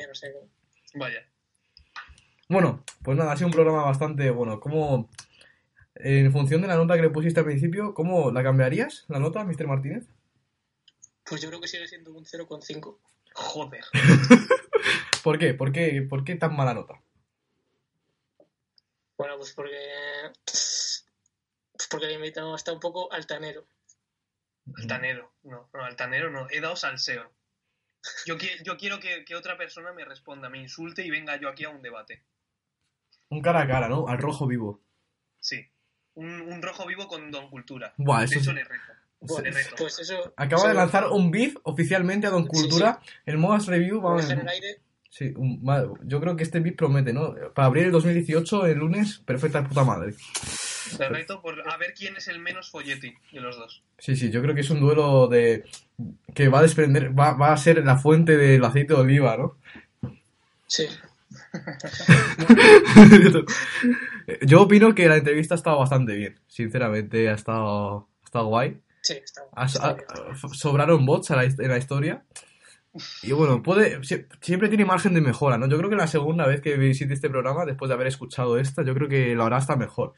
[0.00, 0.34] Yo no sé.
[0.94, 1.26] Vaya.
[2.48, 4.60] Bueno, pues nada, ha sido un programa bastante bueno.
[4.60, 5.10] ¿Cómo,
[5.94, 9.44] en función de la nota que le pusiste al principio, cómo la cambiarías, la nota,
[9.44, 9.66] Mr.
[9.66, 10.06] Martínez?
[11.24, 12.98] Pues yo creo que sigue siendo un 0,5.
[13.34, 13.84] Joder.
[15.22, 15.54] ¿Por qué?
[15.54, 17.00] ¿Por qué, por qué tan mala nota?
[19.16, 19.78] Bueno, pues porque.
[20.44, 23.64] Pues porque el invitado está un poco altanero.
[24.76, 25.32] Altanero.
[25.44, 26.48] No, no, altanero no.
[26.50, 27.30] He dado salseo.
[28.26, 31.48] Yo, qui- yo quiero que, que otra persona me responda, me insulte y venga yo
[31.48, 32.22] aquí a un debate.
[33.28, 34.08] Un cara a cara, ¿no?
[34.08, 34.82] Al rojo vivo.
[35.40, 35.64] Sí.
[36.14, 37.94] Un, un rojo vivo con Don Cultura.
[37.96, 38.56] Buah, de eso hecho, sí.
[38.56, 38.92] le reto.
[39.20, 39.74] Bueno, Le reto.
[39.78, 40.34] pues eso.
[40.36, 43.00] Acaba de lanzar un beef oficialmente a Don Sí, Cultura.
[43.24, 44.80] El Mogas Review va deja en el aire.
[45.08, 45.62] Sí, un-
[46.04, 47.34] yo creo que este beef promete, ¿no?
[47.54, 50.14] Para abrir el 2018, el lunes, perfecta puta madre.
[50.98, 53.82] Le reto por a ver quién es el menos folleti de los dos.
[53.98, 55.64] Sí, sí, yo creo que es un duelo de
[56.34, 59.56] que va a desprender, va, va a ser la fuente del aceite de oliva, ¿no?
[60.66, 60.86] Sí.
[64.42, 68.78] yo opino que la entrevista ha estado bastante bien, sinceramente, ha estado, ha estado guay.
[69.02, 70.06] Sí, está, Ha- está ha- bien.
[70.54, 72.22] sobraron bots a la his- en la historia.
[73.22, 75.66] Y bueno, puede, sie- siempre tiene margen de mejora, ¿no?
[75.68, 78.84] Yo creo que la segunda vez que visite este programa, después de haber escuchado esta,
[78.84, 80.12] yo creo que lo hará hasta mejor.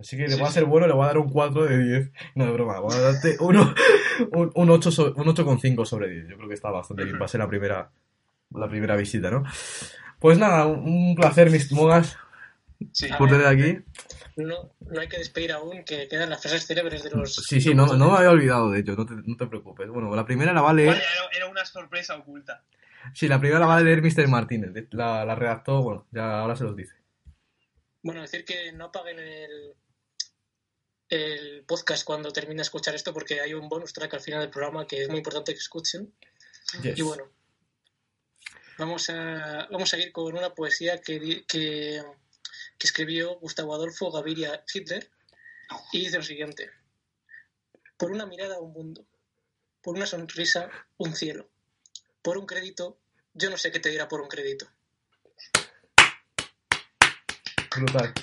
[0.00, 1.78] Así que le Sí, va a ser bueno, le voy a dar un 4 de
[1.78, 2.10] 10.
[2.34, 3.74] No, de broma, voy a darte uno,
[4.32, 6.28] un, un 8 so- un 8,5 sobre 10.
[6.28, 7.90] Yo creo que está bastante bien, va a ser la primera,
[8.54, 9.44] la primera visita, ¿no?
[10.18, 10.80] Pues nada, un,
[11.10, 12.16] un placer, mis mogas,
[12.92, 13.10] Sí.
[13.12, 13.76] A por tener aquí.
[14.36, 17.34] No, no hay que despedir aún, que quedan las frases célebres de los.
[17.36, 19.86] Sí, sí, no, no me había olvidado, de hecho, no te, no te preocupes.
[19.90, 20.88] Bueno, la primera la va a leer...
[20.94, 21.02] Vaya,
[21.36, 22.62] era, una sorpresa oculta.
[23.12, 24.28] Sí, la primera la va a leer Mr.
[24.28, 24.70] Martínez.
[24.92, 26.94] La, la redactó, bueno, ya ahora se los dice.
[28.02, 29.74] Bueno, decir que no apaguen el,
[31.10, 34.50] el podcast cuando termine de escuchar esto, porque hay un bonus track al final del
[34.50, 36.14] programa que es muy importante que escuchen.
[36.82, 36.98] Yes.
[36.98, 37.28] Y bueno,
[38.78, 42.02] vamos a, vamos a ir con una poesía que, que,
[42.78, 45.10] que escribió Gustavo Adolfo Gaviria Hitler
[45.92, 46.70] y dice lo siguiente.
[47.96, 49.04] Por una mirada un mundo,
[49.82, 51.50] por una sonrisa un cielo,
[52.22, 52.98] por un crédito,
[53.34, 54.66] yo no sé qué te dirá por un crédito.
[57.76, 58.14] Brutal.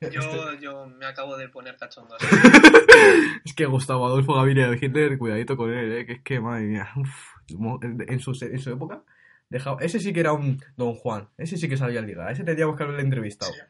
[0.00, 2.14] Este- Yo, yo me acabo de poner cachondo.
[2.16, 2.26] así.
[3.44, 6.06] Es que Gustavo Adolfo Gaviria de Hitler, cuidadito con él, ¿eh?
[6.06, 7.34] que es que, madre mía, uf,
[7.82, 9.02] en, su, en su época,
[9.48, 12.44] dejaba, ese sí que era un Don Juan, ese sí que sabía ligar, a ese
[12.44, 13.52] tendríamos que haberle entrevistado.
[13.52, 13.60] Sí.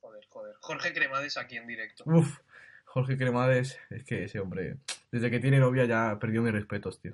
[0.00, 0.54] Joder, joder.
[0.60, 2.04] Jorge Cremades aquí en directo.
[2.06, 2.38] Uf,
[2.84, 4.76] Jorge Cremades, es que ese hombre,
[5.12, 7.12] desde que tiene novia ya perdió mis respetos, tío.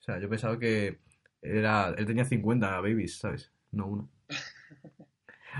[0.00, 0.98] O sea, yo pensaba que
[1.40, 3.52] era, él tenía 50 babies, ¿sabes?
[3.70, 4.10] No uno.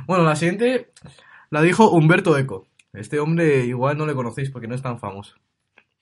[0.07, 0.91] Bueno, la siguiente
[1.53, 2.66] la dijo Humberto Eco.
[2.94, 5.36] Este hombre igual no le conocéis porque no es tan famoso.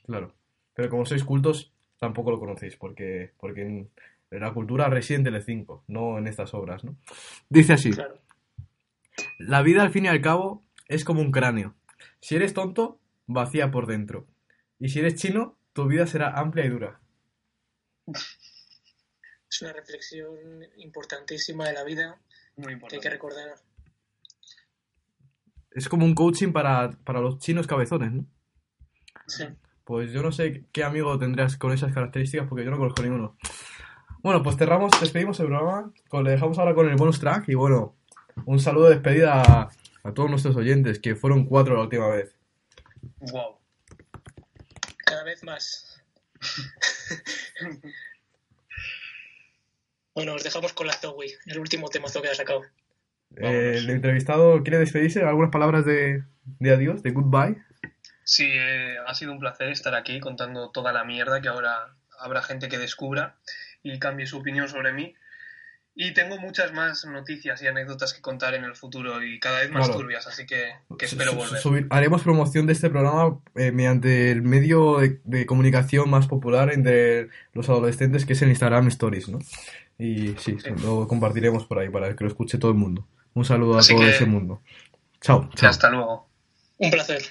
[0.07, 0.33] Claro.
[0.75, 3.91] Pero como sois cultos, tampoco lo conocéis porque, porque en
[4.31, 6.95] la cultura reside en Telecinco, no en estas obras, ¿no?
[7.49, 7.91] Dice así.
[7.91, 8.21] Claro.
[9.39, 11.75] La vida al fin y al cabo es como un cráneo.
[12.21, 14.29] Si eres tonto, vacía por dentro.
[14.79, 17.01] Y si eres chino, tu vida será amplia y dura.
[18.07, 20.31] Es una reflexión
[20.77, 22.21] importantísima de la vida
[22.55, 23.57] Muy que hay que recordar.
[25.73, 28.27] Es como un coaching para, para los chinos cabezones, ¿no?
[29.27, 29.45] Sí.
[29.85, 33.37] Pues yo no sé qué amigo tendrás con esas características porque yo no conozco ninguno.
[34.23, 35.93] Bueno, pues cerramos, despedimos el programa.
[36.13, 37.97] Le dejamos ahora con el bonus track y bueno,
[38.45, 39.71] un saludo de despedida a,
[40.03, 42.35] a todos nuestros oyentes, que fueron cuatro la última vez.
[43.33, 43.59] Wow.
[45.05, 46.03] Cada vez más.
[50.15, 52.63] bueno, os dejamos con la Zoe, el último temazo que ha sacado.
[53.37, 56.25] Eh, el entrevistado quiere despedirse, algunas palabras de,
[56.59, 57.57] de adiós, de goodbye.
[58.25, 62.43] Sí, eh, ha sido un placer estar aquí contando toda la mierda que ahora habrá
[62.43, 63.37] gente que descubra
[63.83, 65.15] y cambie su opinión sobre mí.
[65.95, 69.71] Y tengo muchas más noticias y anécdotas que contar en el futuro y cada vez
[69.71, 70.01] más Claro.
[70.01, 71.61] turbias, así que, que espero volver.
[71.61, 76.73] subir- haremos promoción de este programa eh, mediante el medio de, de comunicación más popular
[76.73, 79.41] entre los adolescentes, que es el Instagram Stories, ¿no?
[79.99, 80.71] Y sí, Sí.
[80.83, 83.07] lo compartiremos por ahí para que lo escuche todo el mundo.
[83.35, 84.61] Un saludo a todo que- ese mundo.
[85.21, 85.49] Chao.
[85.63, 86.29] Hasta luego.
[86.79, 87.23] Un placer.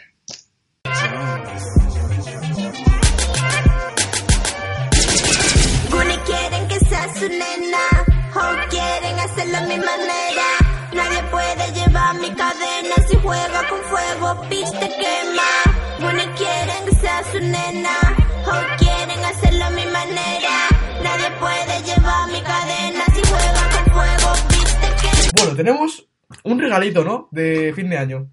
[5.91, 7.86] Guni quieren que sea su nena,
[8.36, 10.47] o quieren hacerlo a mi manera.
[10.93, 15.52] Nadie puede llevar mi cadena si juega con fuego, bitch te quema.
[16.00, 17.95] Guni quieren que sea su nena,
[25.64, 26.07] tenemos
[26.43, 27.28] un regalito, ¿no?
[27.32, 28.32] De fin de año.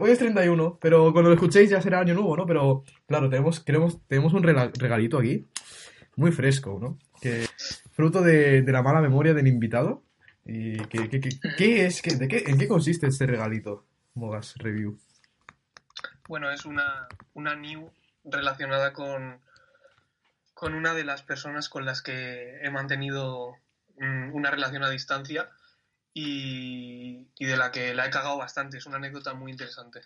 [0.00, 2.46] Hoy es 31, pero cuando lo escuchéis ya será año nuevo, ¿no?
[2.46, 5.46] Pero claro, tenemos, queremos, tenemos un regalito aquí,
[6.16, 6.98] muy fresco, ¿no?
[7.20, 7.46] Que
[7.92, 10.02] fruto de, la mala memoria del invitado.
[10.46, 11.20] ¿Y qué, qué-
[11.58, 12.00] qué- es?
[12.00, 13.84] ¿Qué- de qué, ¿En qué consiste este regalito?
[14.14, 14.98] Mogas Review.
[16.28, 17.90] Bueno, es una, una new
[18.24, 19.38] relacionada con,
[20.54, 23.56] con una de las personas con las que he mantenido
[23.98, 25.50] mm, una relación a distancia
[26.14, 28.78] y, y de la que la he cagado bastante.
[28.78, 30.00] Es una anécdota muy interesante.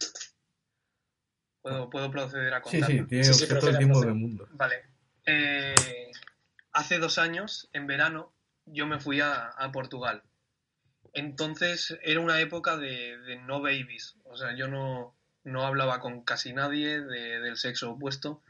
[1.63, 2.87] Puedo, puedo proceder a Sí, contarla.
[2.87, 4.49] sí, tiene Sí, sí, usted todo el proceda, tiempo del mundo.
[4.53, 4.85] Vale.
[5.27, 6.11] Eh,
[6.73, 8.33] hace dos años, en verano,
[8.67, 10.23] yo me fui a, a Portugal.
[11.13, 14.17] Entonces era una época de, de no babies.
[14.25, 18.43] O sea, yo no, no hablaba con casi nadie de- del sexo opuesto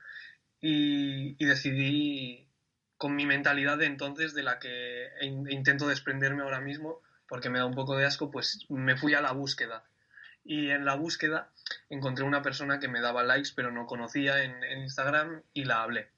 [0.60, 2.46] y, y decidí,
[2.96, 7.58] con mi mentalidad de entonces, de la que in- intento desprenderme ahora mismo, porque me
[7.58, 9.84] da un poco de asco, pues me fui a la búsqueda.
[10.44, 11.50] Y en la búsqueda
[11.90, 16.10] encontré una persona que me daba likes, pero no conocía en, Instagram y la hablé.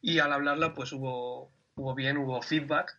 [0.00, 2.96] Y al hablarla, pues hubo, hubo bien, hubo feedback.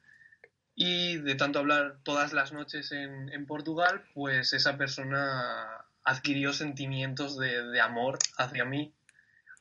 [0.75, 7.37] Y de tanto hablar todas las noches en, en Portugal, pues esa persona adquirió sentimientos
[7.37, 8.93] de, de amor hacia mí,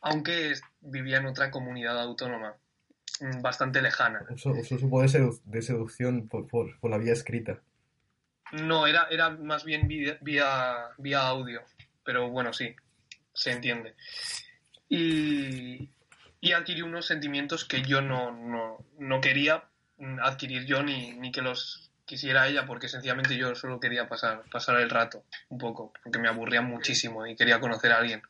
[0.00, 2.56] aunque vivía en otra comunidad autónoma,
[3.42, 4.24] bastante lejana.
[4.34, 7.60] Eso, eso supo de, sedu- de seducción por, por, por la vía escrita.
[8.52, 11.62] No, era, era más bien vía, vía, vía audio,
[12.04, 12.74] pero bueno, sí,
[13.32, 13.94] se entiende.
[14.88, 15.88] Y,
[16.40, 19.64] y adquirí unos sentimientos que yo no, no, no quería
[19.98, 24.42] mm, adquirir yo ni, ni que los quisiera ella, porque sencillamente yo solo quería pasar,
[24.52, 28.22] pasar el rato un poco, porque me aburría muchísimo y quería conocer a alguien.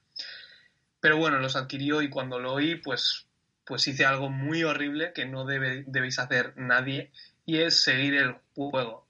[1.01, 3.26] Pero bueno, los adquirió y cuando lo oí, pues,
[3.65, 7.11] pues hice algo muy horrible que no debe, debéis hacer nadie,
[7.47, 9.05] y es seguir el juego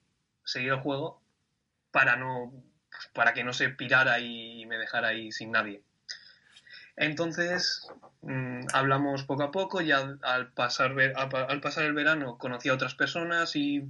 [0.44, 1.20] seguir el juego
[1.90, 2.52] para no
[3.12, 5.82] para que no se pirara y me dejara ahí sin nadie.
[6.96, 7.88] Entonces
[8.22, 10.20] mm, hablamos poco a poco y al,
[10.55, 13.84] pasar al pasar el verano conocí a otras personas y,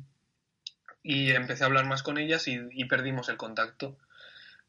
[1.03, 3.99] y empecé a hablar más con ellas y, y perdimos el contacto.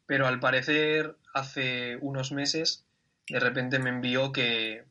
[0.04, 2.84] Pero al parecer hace unos meses
[3.28, 4.84] de repente me envió que,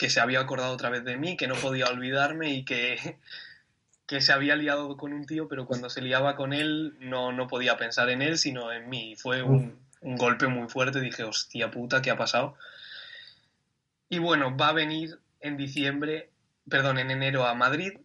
[0.00, 3.18] que se había acordado otra vez de mí, que no podía olvidarme y que,
[4.06, 7.48] que se había liado con un tío, pero cuando se liaba con él no, no
[7.48, 9.14] podía pensar en él, sino en mí.
[9.16, 11.02] Fue un, un golpe muy fuerte.
[11.02, 12.56] Dije, hostia puta, ¿qué ha pasado?
[14.08, 16.30] Y bueno, va a venir en diciembre,
[16.66, 17.98] perdón, en enero a Madrid.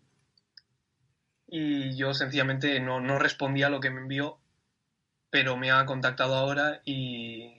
[1.48, 4.38] Y yo sencillamente no, no respondí a lo que me envió,
[5.30, 7.54] pero me ha contactado ahora y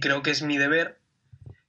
[0.00, 1.01] creo que es mi deber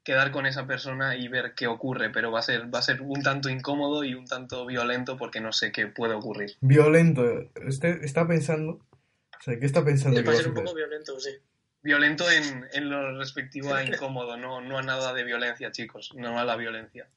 [0.04, 3.02] quedar con esa persona y ver qué ocurre, pero va a ser, va a ser
[3.02, 6.56] un tanto incómodo y un tanto violento porque no sé qué puede ocurrir.
[6.62, 7.24] Violento.
[7.56, 8.74] Este está pensando.
[8.74, 11.32] O sea, ¿qué está pensando que va a ser un poco violento, sí.
[11.82, 16.40] Violento en, en lo respectivo a incómodo, no, no a nada de violencia, chicos, no
[16.40, 17.08] a la violencia.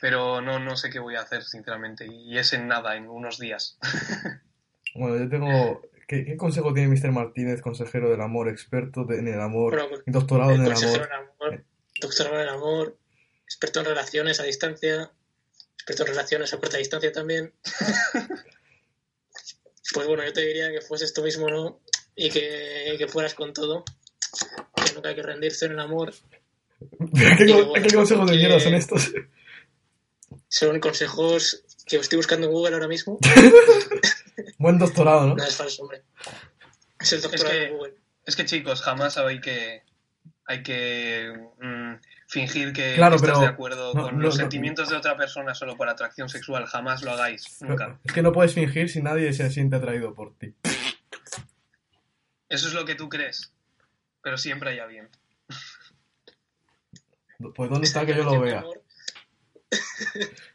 [0.00, 3.38] Pero no, no sé qué voy a hacer, sinceramente, y es en nada, en unos
[3.38, 3.78] días.
[4.94, 5.82] Bueno, yo tengo.
[6.12, 7.10] ¿Qué, qué consejo tiene Mr.
[7.10, 10.72] Martínez, consejero del amor, experto de- en el amor, Bueno, pues, doctorado El en el
[10.72, 11.10] amor?
[11.10, 11.64] amor,
[12.00, 12.98] doctorado en amor,
[13.46, 15.10] experto en relaciones a distancia,
[15.74, 17.54] experto en relaciones a corta distancia también.
[19.94, 21.80] Pues bueno, yo te diría que fueses tú mismo, ¿no?
[22.16, 23.84] Y que, que fueras con todo.
[24.86, 26.14] Que nunca hay que rendirse en el amor.
[27.38, 29.12] ¿Qué, Y co- bueno, qué consejos de mierda son estos?
[30.48, 33.18] Son consejos que estoy buscando en Google ahora mismo.
[34.58, 35.34] Buen doctorado, ¿no?
[35.36, 36.02] No es falso, hombre.
[37.00, 37.94] Es el doctorado que- de Google.
[38.24, 39.82] Es que, chicos, jamás hay que,
[40.46, 41.94] hay que mm,
[42.28, 45.16] fingir que, Claro, estás pero de acuerdo no- con no- los no- sentimientos de otra
[45.16, 46.66] persona solo por atracción sexual.
[46.66, 47.98] Jamás lo hagáis, nunca.
[48.04, 50.54] Es que no puedes fingir si nadie se siente atraído por ti.
[52.48, 53.52] Eso es lo que tú crees,
[54.22, 55.08] pero siempre hay alguien.
[57.56, 58.62] Pues ¿dónde está que yo lo vea?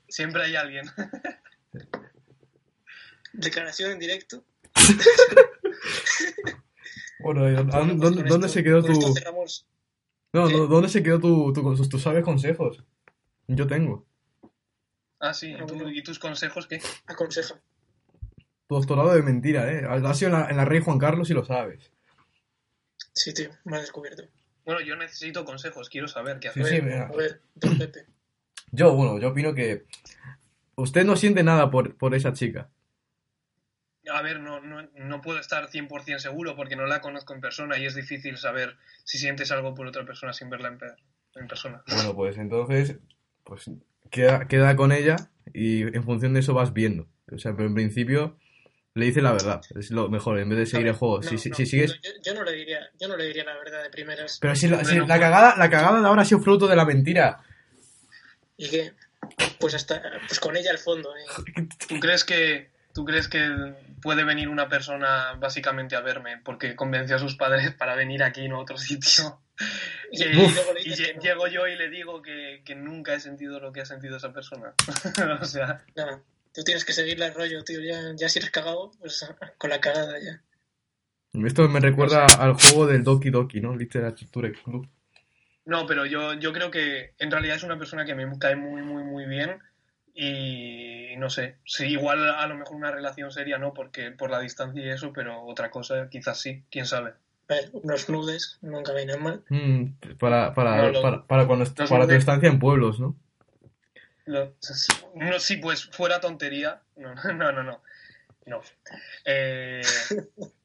[0.08, 0.86] Siempre hay alguien.
[3.38, 4.44] Declaración en directo.
[7.20, 8.94] Bueno, ¿y dónde, dónde- se quedó tu...?
[10.34, 12.84] No, ¿dónde se quedó tu, tu, tus, tus sabios consejos?
[13.48, 14.06] Yo tengo.
[15.20, 16.80] Ah, sí, ¿y, tú- y tus consejos qué?
[17.08, 17.60] Aconseja.
[18.68, 19.84] Tu doctorado de mentira, ¿eh?
[19.90, 21.92] Ha sido en la, en la Rey Juan Carlos y lo sabes.
[23.14, 24.24] Sí, tío, me has descubierto.
[24.64, 26.76] Bueno, yo necesito consejos, quiero saber qué Sí, hacer.
[26.76, 27.08] sí, mira.
[27.08, 28.06] A ver, don Pepe.
[28.72, 29.86] Yo, bueno, yo opino que
[30.76, 32.70] usted no siente nada por, por esa chica.
[34.14, 37.78] A ver, no, no, no puedo estar 100% seguro porque no la conozco en persona
[37.78, 40.96] y es difícil saber si sientes algo por otra persona sin verla en, per-
[41.36, 41.84] en persona.
[41.88, 42.98] Bueno, pues entonces,
[43.44, 43.70] pues
[44.10, 45.16] queda, queda con ella
[45.54, 47.08] y en función de eso vas viendo.
[47.32, 48.38] O sea, pero en principio
[48.94, 49.62] le dice la verdad.
[49.78, 51.18] Es lo mejor, en vez de seguir el juego.
[51.18, 52.00] No, si, si- no, si sigues...
[52.02, 54.40] yo, yo no le diría, yo no le diría la verdad de primeras.
[54.42, 56.86] Pero si, la, si la cagada, la cagada de ahora ha sido fruto de la
[56.86, 57.42] mentira.
[58.58, 58.94] ¿Y qué?
[59.60, 61.10] Pues hasta, pues con ella al fondo.
[61.16, 61.68] ¿eh?
[61.88, 67.16] ¿Tú crees que tú crees que puede venir una persona básicamente a verme porque convenció
[67.16, 69.40] a sus padres para venir aquí a otro sitio?
[70.12, 73.60] Y, Y luego le y llego yo y le digo que, que nunca he sentido
[73.60, 74.74] lo que ha sentido esa persona.
[75.42, 76.22] o sea, Nada,
[76.54, 77.82] tú tienes que seguirle el rollo, tío.
[77.82, 79.28] Ya, ya si eres cagado, pues
[79.58, 80.42] con la cagada ya.
[81.46, 83.76] Esto me recuerda al juego del Doki Doki, ¿no?
[83.76, 84.88] Literature Club.
[85.66, 88.84] no, pero yo, yo creo que en realidad es una persona que me cae muy,
[88.84, 89.60] muy, muy bien
[90.20, 94.40] y no sé, sí, igual a lo mejor una relación seria no, porque por la
[94.40, 97.14] distancia y eso, pero otra cosa quizás sí, quién sabe.
[97.50, 99.44] A ver, unos nudes nunca vienen mal.
[99.50, 103.16] Mm, para, para, No, lo- para, para, cuando, los para tu estancia en pueblos, ¿no?
[104.26, 104.52] No,
[105.16, 106.82] no, sí, pues fuera tontería.
[106.96, 107.82] No, no, no, no.
[108.48, 108.62] No.
[109.24, 109.82] Eh,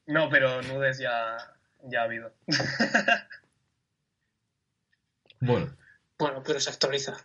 [0.07, 1.37] no, pero nudes ya,
[1.85, 2.33] ya ha habido.
[5.41, 5.77] Bueno,
[6.19, 7.17] Bueno, pero se actualiza.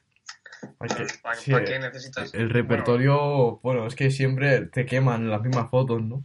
[0.62, 2.34] Que- ¿Para, sí, para qué eh, necesitas?
[2.34, 6.24] el repertorio, bueno, es que siempre te queman las mismas fotos, ¿no?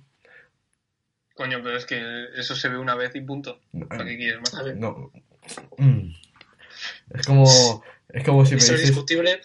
[1.34, 3.60] Coño, pero es que eso se ve una vez y punto.
[3.88, 4.54] ¿Para qué quieres más?
[4.54, 5.10] A ver, No.
[5.78, 6.12] Mm.
[7.14, 9.40] Es como, es como si me dices, discutible.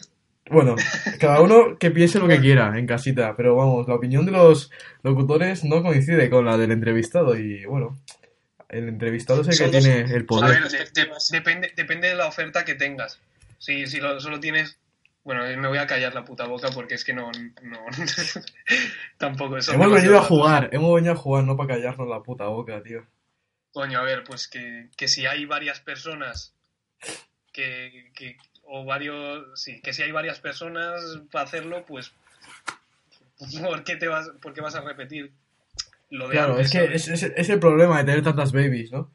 [0.49, 0.75] bueno,
[1.19, 4.71] cada uno que piense lo que quiera en casita, pero vamos, la opinión de los
[5.03, 7.97] locutores no coincide con la del entrevistado y bueno,
[8.69, 10.49] el entrevistado es el que tiene el A poder.
[10.61, 11.29] ver, de- de- perspectivas.
[11.29, 13.19] depende, depende de la oferta que tengas.
[13.57, 14.79] Si, si lo- solo tienes...
[15.23, 17.31] Bueno, me voy a callar la puta boca porque es que no...
[17.61, 17.85] no
[19.17, 19.73] tampoco eso.
[19.73, 23.05] Hemos venido a jugar, hemos venido a jugar, no para callarnos la puta boca, tío.
[23.71, 26.53] Coño, a ver, pues que, que si hay varias personas
[27.51, 31.01] que, que- o varios sí, que si hay varias personas
[31.31, 32.13] para hacerlo, pues
[33.61, 35.31] ¿por qué te vas por qué vas a repetir
[36.09, 38.91] lo de Claro, antes, es que es, es- es el problema de tener tantas babies,
[38.91, 39.11] ¿no?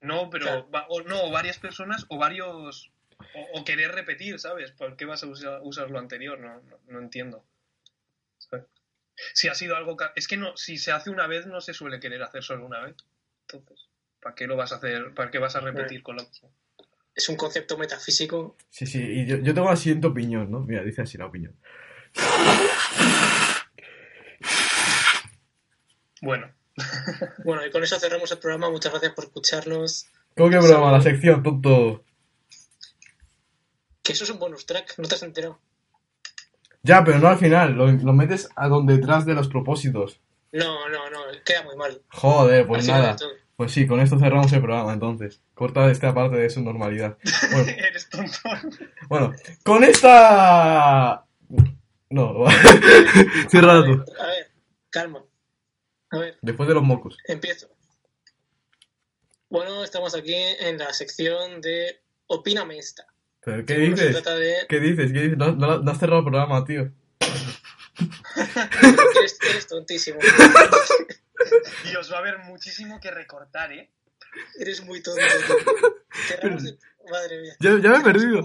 [0.00, 0.70] No, pero Claro.
[0.70, 4.72] va- o no, o varias personas o varios o, o querer repetir, ¿sabes?
[4.72, 6.38] ¿Por qué vas a usar, usar lo anterior?
[6.38, 7.44] No, no, no entiendo.
[8.38, 8.66] ¿Sabes?
[9.34, 12.00] Si ha sido algo es que no si se hace una vez no se suele
[12.00, 12.96] querer hacer solo una vez.
[13.42, 13.88] Entonces,
[14.20, 15.14] ¿para qué lo vas a hacer?
[15.14, 16.52] ¿Para qué vas a repetir con lo mismo?
[17.14, 18.56] Es un concepto metafísico.
[18.68, 20.60] Sí, sí, y yo, yo tengo la siguiente opinión, ¿no?
[20.60, 21.56] Mira, dice así la opinión.
[26.20, 26.52] Bueno,
[27.44, 28.70] Bueno, y con eso cerramos el programa.
[28.70, 30.06] Muchas gracias por escucharnos.
[30.36, 30.92] ¿Cómo que broma?
[30.92, 32.04] La sección, tonto.
[34.06, 35.58] Que eso es un bonus track, no te has enterado.
[36.84, 40.20] Ya, pero no al final, lo, lo metes a donde detrás de los propósitos.
[40.52, 42.00] No, no, no, queda muy mal.
[42.10, 43.16] Joder, pues final nada.
[43.56, 45.40] Pues sí, con esto cerramos el programa entonces.
[45.54, 47.18] Corta esta parte de su normalidad.
[47.50, 48.38] Bueno, eres tonto.
[49.08, 49.32] bueno,
[49.64, 51.26] con esta...
[52.08, 52.44] No,
[53.48, 54.04] cierra tú.
[54.20, 54.52] A ver,
[54.90, 55.24] calma.
[56.10, 57.18] A ver, Después de los mocos.
[57.26, 57.66] empiezo.
[59.48, 63.04] Bueno, estamos aquí en la sección de Opíname esta.
[63.46, 64.12] ¿Pero qué se dices?
[64.12, 64.54] trata de...
[64.68, 65.12] ¿Qué dices?
[65.12, 65.38] ¿Qué dices?
[65.38, 66.90] No, no- no has cerrado el programa, tío.
[68.36, 70.18] Eres, eres tontísimo.
[71.84, 73.90] Dios, va a haber muchísimo que recortar, ¿eh?
[74.58, 75.20] Eres muy tonto.
[77.10, 77.54] Madre mía.
[77.60, 78.42] Ya, ya me he perdido.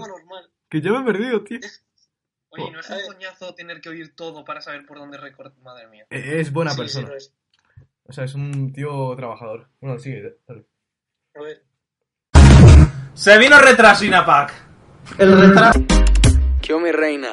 [0.70, 1.58] Que ya me he perdido, tío.
[2.50, 5.60] Oye, ¿no es un coñazo tener que oír todo para saber por dónde recortar?
[5.62, 6.06] Madre mía.
[6.10, 7.16] Eh, Es buena Sí, sí, persona.
[7.16, 7.34] es.
[8.04, 9.68] O sea, es un tío trabajador.
[9.80, 10.64] Bueno, sigue, dale.
[11.34, 11.64] A ver.
[13.14, 14.52] Se vino retraso Inapac.
[15.18, 15.80] El retraso.
[16.62, 17.28] Yo, mi reina.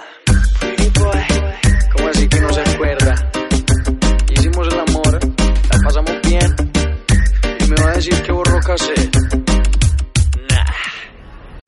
[1.94, 3.16] ¿Cómo así que no se acuerda?
[4.30, 5.20] Hicimos el amor,
[5.72, 6.56] la pasamos bien.
[7.60, 9.49] Y me va a decir que borró cassette.